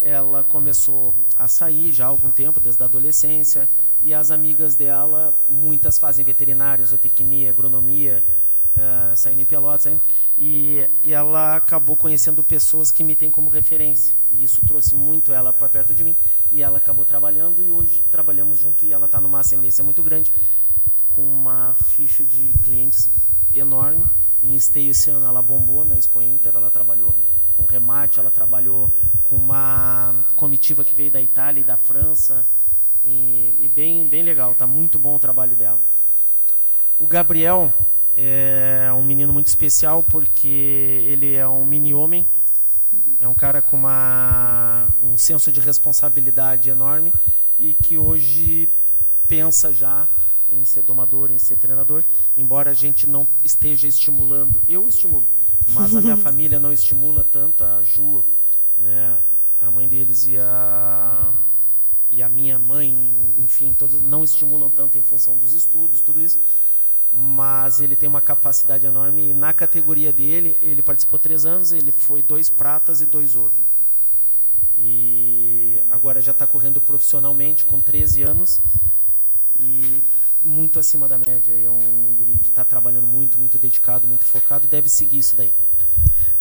[0.00, 3.68] Ela começou a sair já há algum tempo, desde a adolescência,
[4.02, 8.22] e as amigas dela, muitas fazem veterinária, zootecnia, agronomia,
[8.76, 10.00] uh, saindo em Pelotas, saindo,
[10.38, 14.14] e, e ela acabou conhecendo pessoas que me têm como referência.
[14.32, 16.14] E isso trouxe muito ela para perto de mim.
[16.52, 20.32] E ela acabou trabalhando e hoje trabalhamos junto e ela está numa ascendência muito grande,
[21.08, 23.10] com uma ficha de clientes
[23.52, 24.04] enorme.
[24.42, 27.14] Em esteio esse ano ela bombou na Expo Inter, ela trabalhou
[27.54, 28.90] com remate, ela trabalhou
[29.24, 32.46] com uma comitiva que veio da Itália e da França.
[33.04, 35.80] E, e bem, bem legal, está muito bom o trabalho dela.
[36.98, 37.72] O Gabriel
[38.16, 42.26] é um menino muito especial porque ele é um mini homem,
[43.20, 47.12] é um cara com uma, um senso de responsabilidade enorme
[47.58, 48.68] e que hoje
[49.28, 50.08] pensa já
[50.50, 52.02] em ser domador, em ser treinador,
[52.36, 54.60] embora a gente não esteja estimulando.
[54.68, 55.26] Eu estimulo,
[55.68, 58.24] mas a minha família não estimula tanto, a Ju,
[58.78, 59.18] né,
[59.60, 61.32] a mãe deles e a,
[62.10, 66.38] e a minha mãe, enfim, todos não estimulam tanto em função dos estudos, tudo isso
[67.12, 71.90] mas ele tem uma capacidade enorme e na categoria dele ele participou três anos ele
[71.90, 73.56] foi dois pratas e dois ouros
[74.76, 78.60] e agora já está correndo profissionalmente com 13 anos
[79.58, 80.04] e
[80.44, 81.52] muito acima da média.
[81.52, 85.52] É um guri que está trabalhando muito muito dedicado muito focado deve seguir isso daí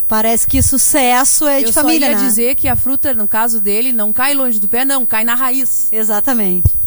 [0.08, 2.24] Parece que sucesso é Eu de família, só ia né?
[2.28, 5.36] dizer que a fruta, no caso dele, não cai longe do pé, não, cai na
[5.36, 5.92] raiz.
[5.92, 6.78] Exatamente.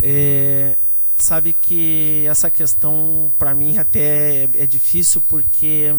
[0.00, 0.76] É,
[1.16, 5.94] sabe que essa questão para mim até é, é difícil porque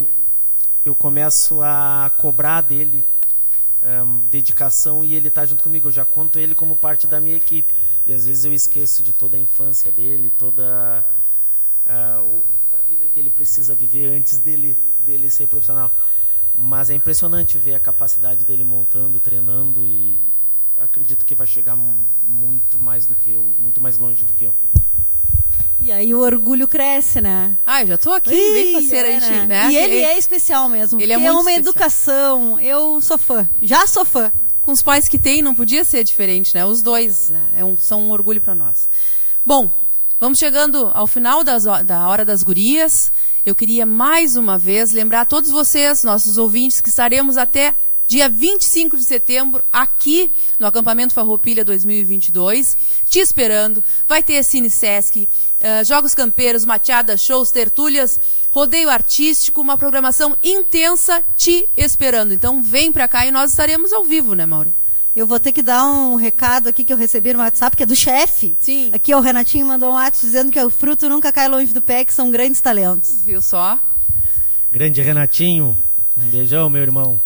[0.85, 3.03] eu começo a cobrar dele
[3.83, 5.87] um, dedicação e ele está junto comigo.
[5.87, 7.73] Eu já conto ele como parte da minha equipe
[8.05, 11.05] e às vezes eu esqueço de toda a infância dele, toda
[11.85, 12.41] uh,
[13.19, 15.91] que ele precisa viver antes dele dele ser profissional.
[16.55, 20.19] Mas é impressionante ver a capacidade dele montando, treinando e
[20.79, 21.75] acredito que vai chegar
[22.25, 24.53] muito mais do que eu, muito mais longe do que eu.
[25.81, 27.57] E aí o orgulho cresce, né?
[27.65, 29.45] Ah, eu já tô aqui, Ih, bem parceira, é, a gente, né?
[29.67, 29.71] né?
[29.71, 30.99] E ele é especial mesmo.
[31.01, 31.57] Ele é é uma especial.
[31.59, 32.59] educação.
[32.59, 33.49] Eu sou fã.
[33.61, 34.31] Já sou fã.
[34.61, 36.65] Com os pais que tem, não podia ser diferente, né?
[36.65, 37.41] Os dois né?
[37.57, 38.89] É um- são um orgulho para nós.
[39.45, 39.78] Bom,
[40.19, 43.11] vamos chegando ao final das da Hora das Gurias.
[43.45, 47.73] Eu queria mais uma vez lembrar a todos vocês, nossos ouvintes, que estaremos até
[48.05, 53.83] dia 25 de setembro aqui no Acampamento Farroupilha 2022, te esperando.
[54.07, 61.23] Vai ter Cine Sesc, eh, Jogos Campeiros, Mateadas, shows, tertúlias, rodeio artístico, uma programação intensa
[61.37, 62.33] te esperando.
[62.33, 64.73] Então vem pra cá e nós estaremos ao vivo, né, Mauri?
[65.19, 67.85] Eu vou ter que dar um recado aqui que eu recebi no WhatsApp, que é
[67.85, 68.55] do chefe.
[68.57, 68.89] Sim.
[68.93, 71.81] Aqui, ó, o Renatinho mandou um WhatsApp dizendo que o fruto nunca cai longe do
[71.81, 73.21] pé, que são grandes talentos.
[73.25, 73.77] Viu só?
[74.71, 75.77] Grande Renatinho,
[76.15, 77.19] um beijão, meu irmão.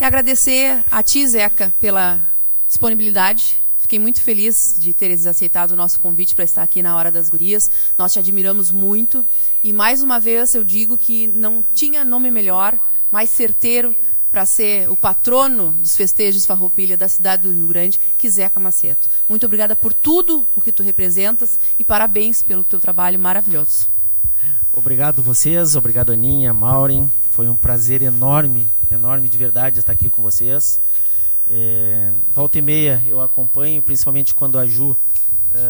[0.00, 2.20] E agradecer a ti, Zeca, pela
[2.66, 3.62] disponibilidade.
[3.78, 7.30] Fiquei muito feliz de teres aceitado o nosso convite para estar aqui na Hora das
[7.30, 7.70] Gurias.
[7.96, 9.24] Nós te admiramos muito.
[9.62, 12.76] E mais uma vez eu digo que não tinha nome melhor,
[13.12, 13.94] mais certeiro
[14.30, 19.08] para ser o patrono dos festejos Farroupilha da cidade do Rio Grande, que Zeca Maceto.
[19.28, 23.88] Muito obrigada por tudo o que tu representas e parabéns pelo teu trabalho maravilhoso.
[24.72, 27.10] Obrigado vocês, obrigado Aninha, Maureen.
[27.30, 30.80] Foi um prazer enorme, enorme de verdade estar aqui com vocês.
[31.50, 34.94] É, volta e meia eu acompanho, principalmente quando a Ju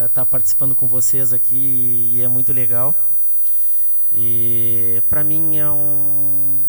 [0.06, 2.92] está participando com vocês aqui e é muito legal.
[4.12, 6.62] E para mim é um-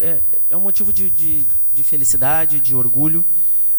[0.00, 0.20] é,
[0.50, 3.24] é um motivo de, de, de felicidade, de orgulho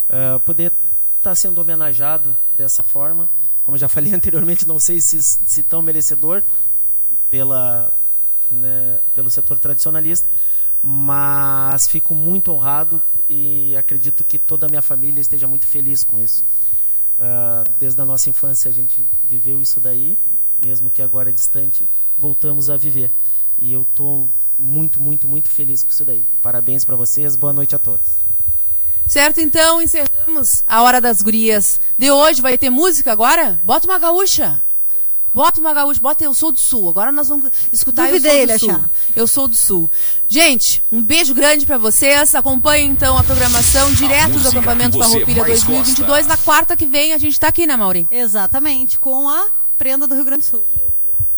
[0.10, 0.72] ah, poder
[1.18, 3.30] estar sendo homenageado dessa forma.
[3.64, 6.44] Como eu já falei anteriormente, não sei se, se tão merecedor
[7.30, 7.92] pela,
[8.52, 10.30] né, pelo setor tradicionalista,
[10.82, 16.20] mas fico muito honrado e acredito que toda a minha família esteja muito feliz com
[16.20, 16.46] isso.
[17.20, 20.18] Ah, desde a nossa infância a gente viveu isso daí,
[20.62, 21.88] mesmo que agora é distante,
[22.18, 23.10] voltamos a viver.
[23.58, 26.26] E eu estou muito, muito, muito feliz com isso daí.
[26.42, 28.24] Parabéns para vocês, boa noite a todos.
[29.08, 32.42] Certo, então encerramos a Hora das Gurias de hoje.
[32.42, 33.60] Vai ter música agora?
[33.64, 34.62] Bota uma gaúcha.
[35.34, 36.90] Bota uma gaúcha, bota Eu Sou do Sul.
[36.90, 38.70] Agora nós vamos escutar Duvidei Eu Sou ele do Sul.
[38.72, 38.90] achar.
[39.16, 39.92] Eu Sou do Sul.
[40.28, 42.36] Gente, um beijo grande pra vocês.
[42.36, 46.28] Acompanhem então a programação direto do música acampamento Farroupilha mais 2022.
[46.28, 48.08] Na quarta que vem a gente tá aqui, né, Maureen?
[48.12, 49.48] Exatamente, com a
[49.78, 50.64] prenda do Rio Grande do Sul.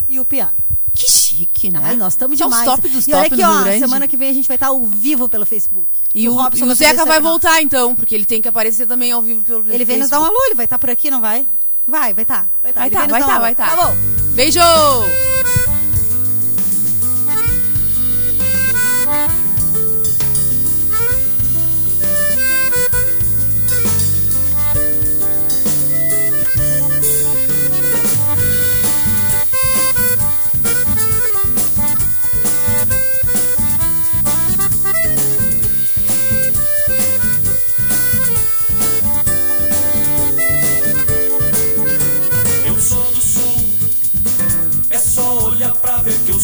[0.08, 0.50] E o Piá.
[0.96, 1.78] Que chique, né?
[1.82, 2.70] Ai, nós estamos São os demais.
[2.70, 5.28] top dos e olha aqui, ó, semana que vem a gente vai estar ao vivo
[5.28, 5.86] pelo Facebook.
[6.14, 8.86] E o, Robson e o vai Zeca vai voltar então, porque ele tem que aparecer
[8.86, 11.10] também ao vivo pelo Ele vem nos dar um alô, ele vai estar por aqui,
[11.10, 11.46] não vai?
[11.86, 12.48] Vai, vai estar.
[12.62, 13.76] Vai estar, Vai ele tá, vai um tá, vai tá.
[13.76, 13.96] Tá bom.
[14.34, 14.60] Beijo!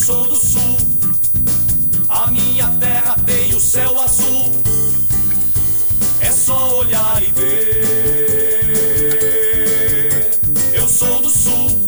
[0.02, 0.76] Sou do sul.
[2.08, 4.50] A minha terra tem o céu azul,
[6.20, 8.70] é só olhar e ver.
[10.74, 11.78] Eu sou do sul,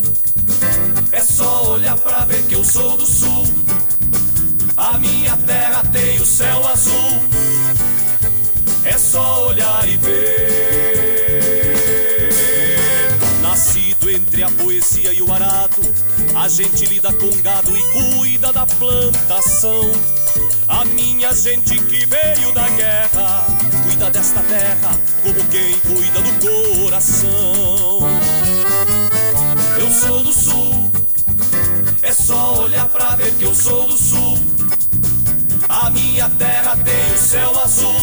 [1.11, 3.45] é só olhar pra ver que eu sou do sul.
[4.77, 7.21] A minha terra tem o céu azul,
[8.85, 10.45] é só olhar e ver.
[13.43, 15.74] Nascido entre a poesia e o arado,
[16.37, 19.93] a gente lida com gado e cuida da plantação.
[20.67, 23.47] A minha gente que veio da guerra,
[23.85, 24.91] cuida desta terra
[25.23, 26.33] como quem cuida do
[26.85, 28.01] coração.
[29.79, 30.91] Eu sou do sul,
[32.03, 34.39] é só olhar pra ver que eu sou do sul.
[35.69, 37.95] A minha terra tem o céu azul,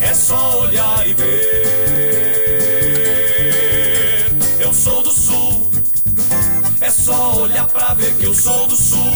[0.00, 1.78] é só olhar e ver.
[4.60, 5.07] Eu sou do
[6.88, 9.12] é só olhar pra ver que eu sou do sul.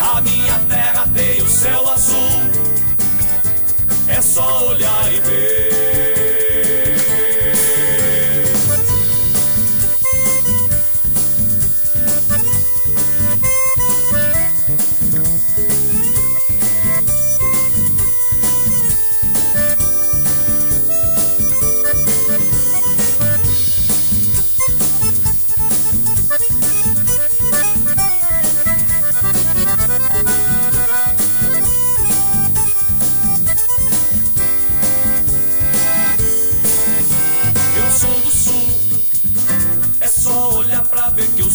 [0.00, 2.40] A minha terra tem o céu azul,
[4.08, 6.09] é só olhar e ver.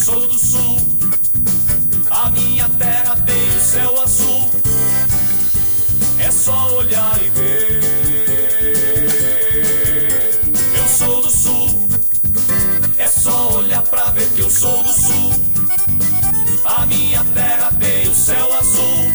[0.06, 0.78] Sou do sul.
[2.12, 4.52] A minha terra tem o céu azul.
[6.20, 7.82] É só olhar e ver.
[10.78, 11.90] Eu sou do sul.
[13.00, 15.32] É só olhar pra ver que eu sou do sul.
[16.64, 19.12] A minha terra tem o céu azul.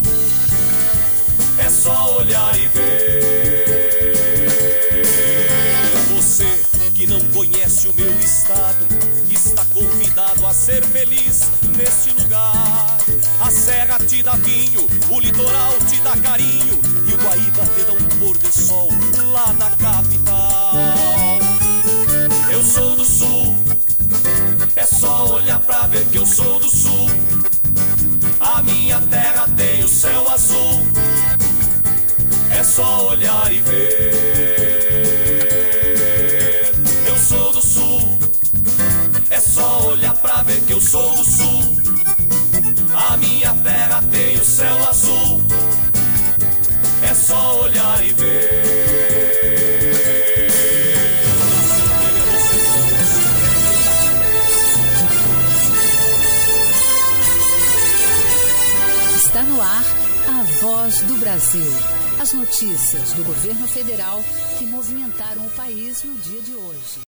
[1.65, 3.61] É só olhar e ver.
[6.17, 6.61] Você
[6.97, 9.00] que não conhece o meu estado,
[10.11, 12.97] convidado a ser feliz neste lugar.
[13.41, 17.93] A serra te dá vinho, o litoral te dá carinho e o Guaíba te dá
[17.93, 18.89] um pôr de sol
[19.33, 21.39] lá na capital.
[22.51, 23.57] Eu sou do sul,
[24.77, 27.11] é só olhar pra ver que eu sou do sul.
[28.41, 30.87] A minha terra tem o céu azul,
[32.51, 34.70] é só olhar e ver.
[39.61, 41.63] Só olhar pra ver que eu sou do sul.
[42.95, 45.43] A minha terra tem o céu azul.
[47.03, 48.81] É só olhar e ver.
[59.17, 59.85] Está no ar
[60.29, 61.73] a voz do Brasil.
[62.19, 64.23] As notícias do governo federal
[64.59, 67.01] que movimentaram o país no dia de hoje.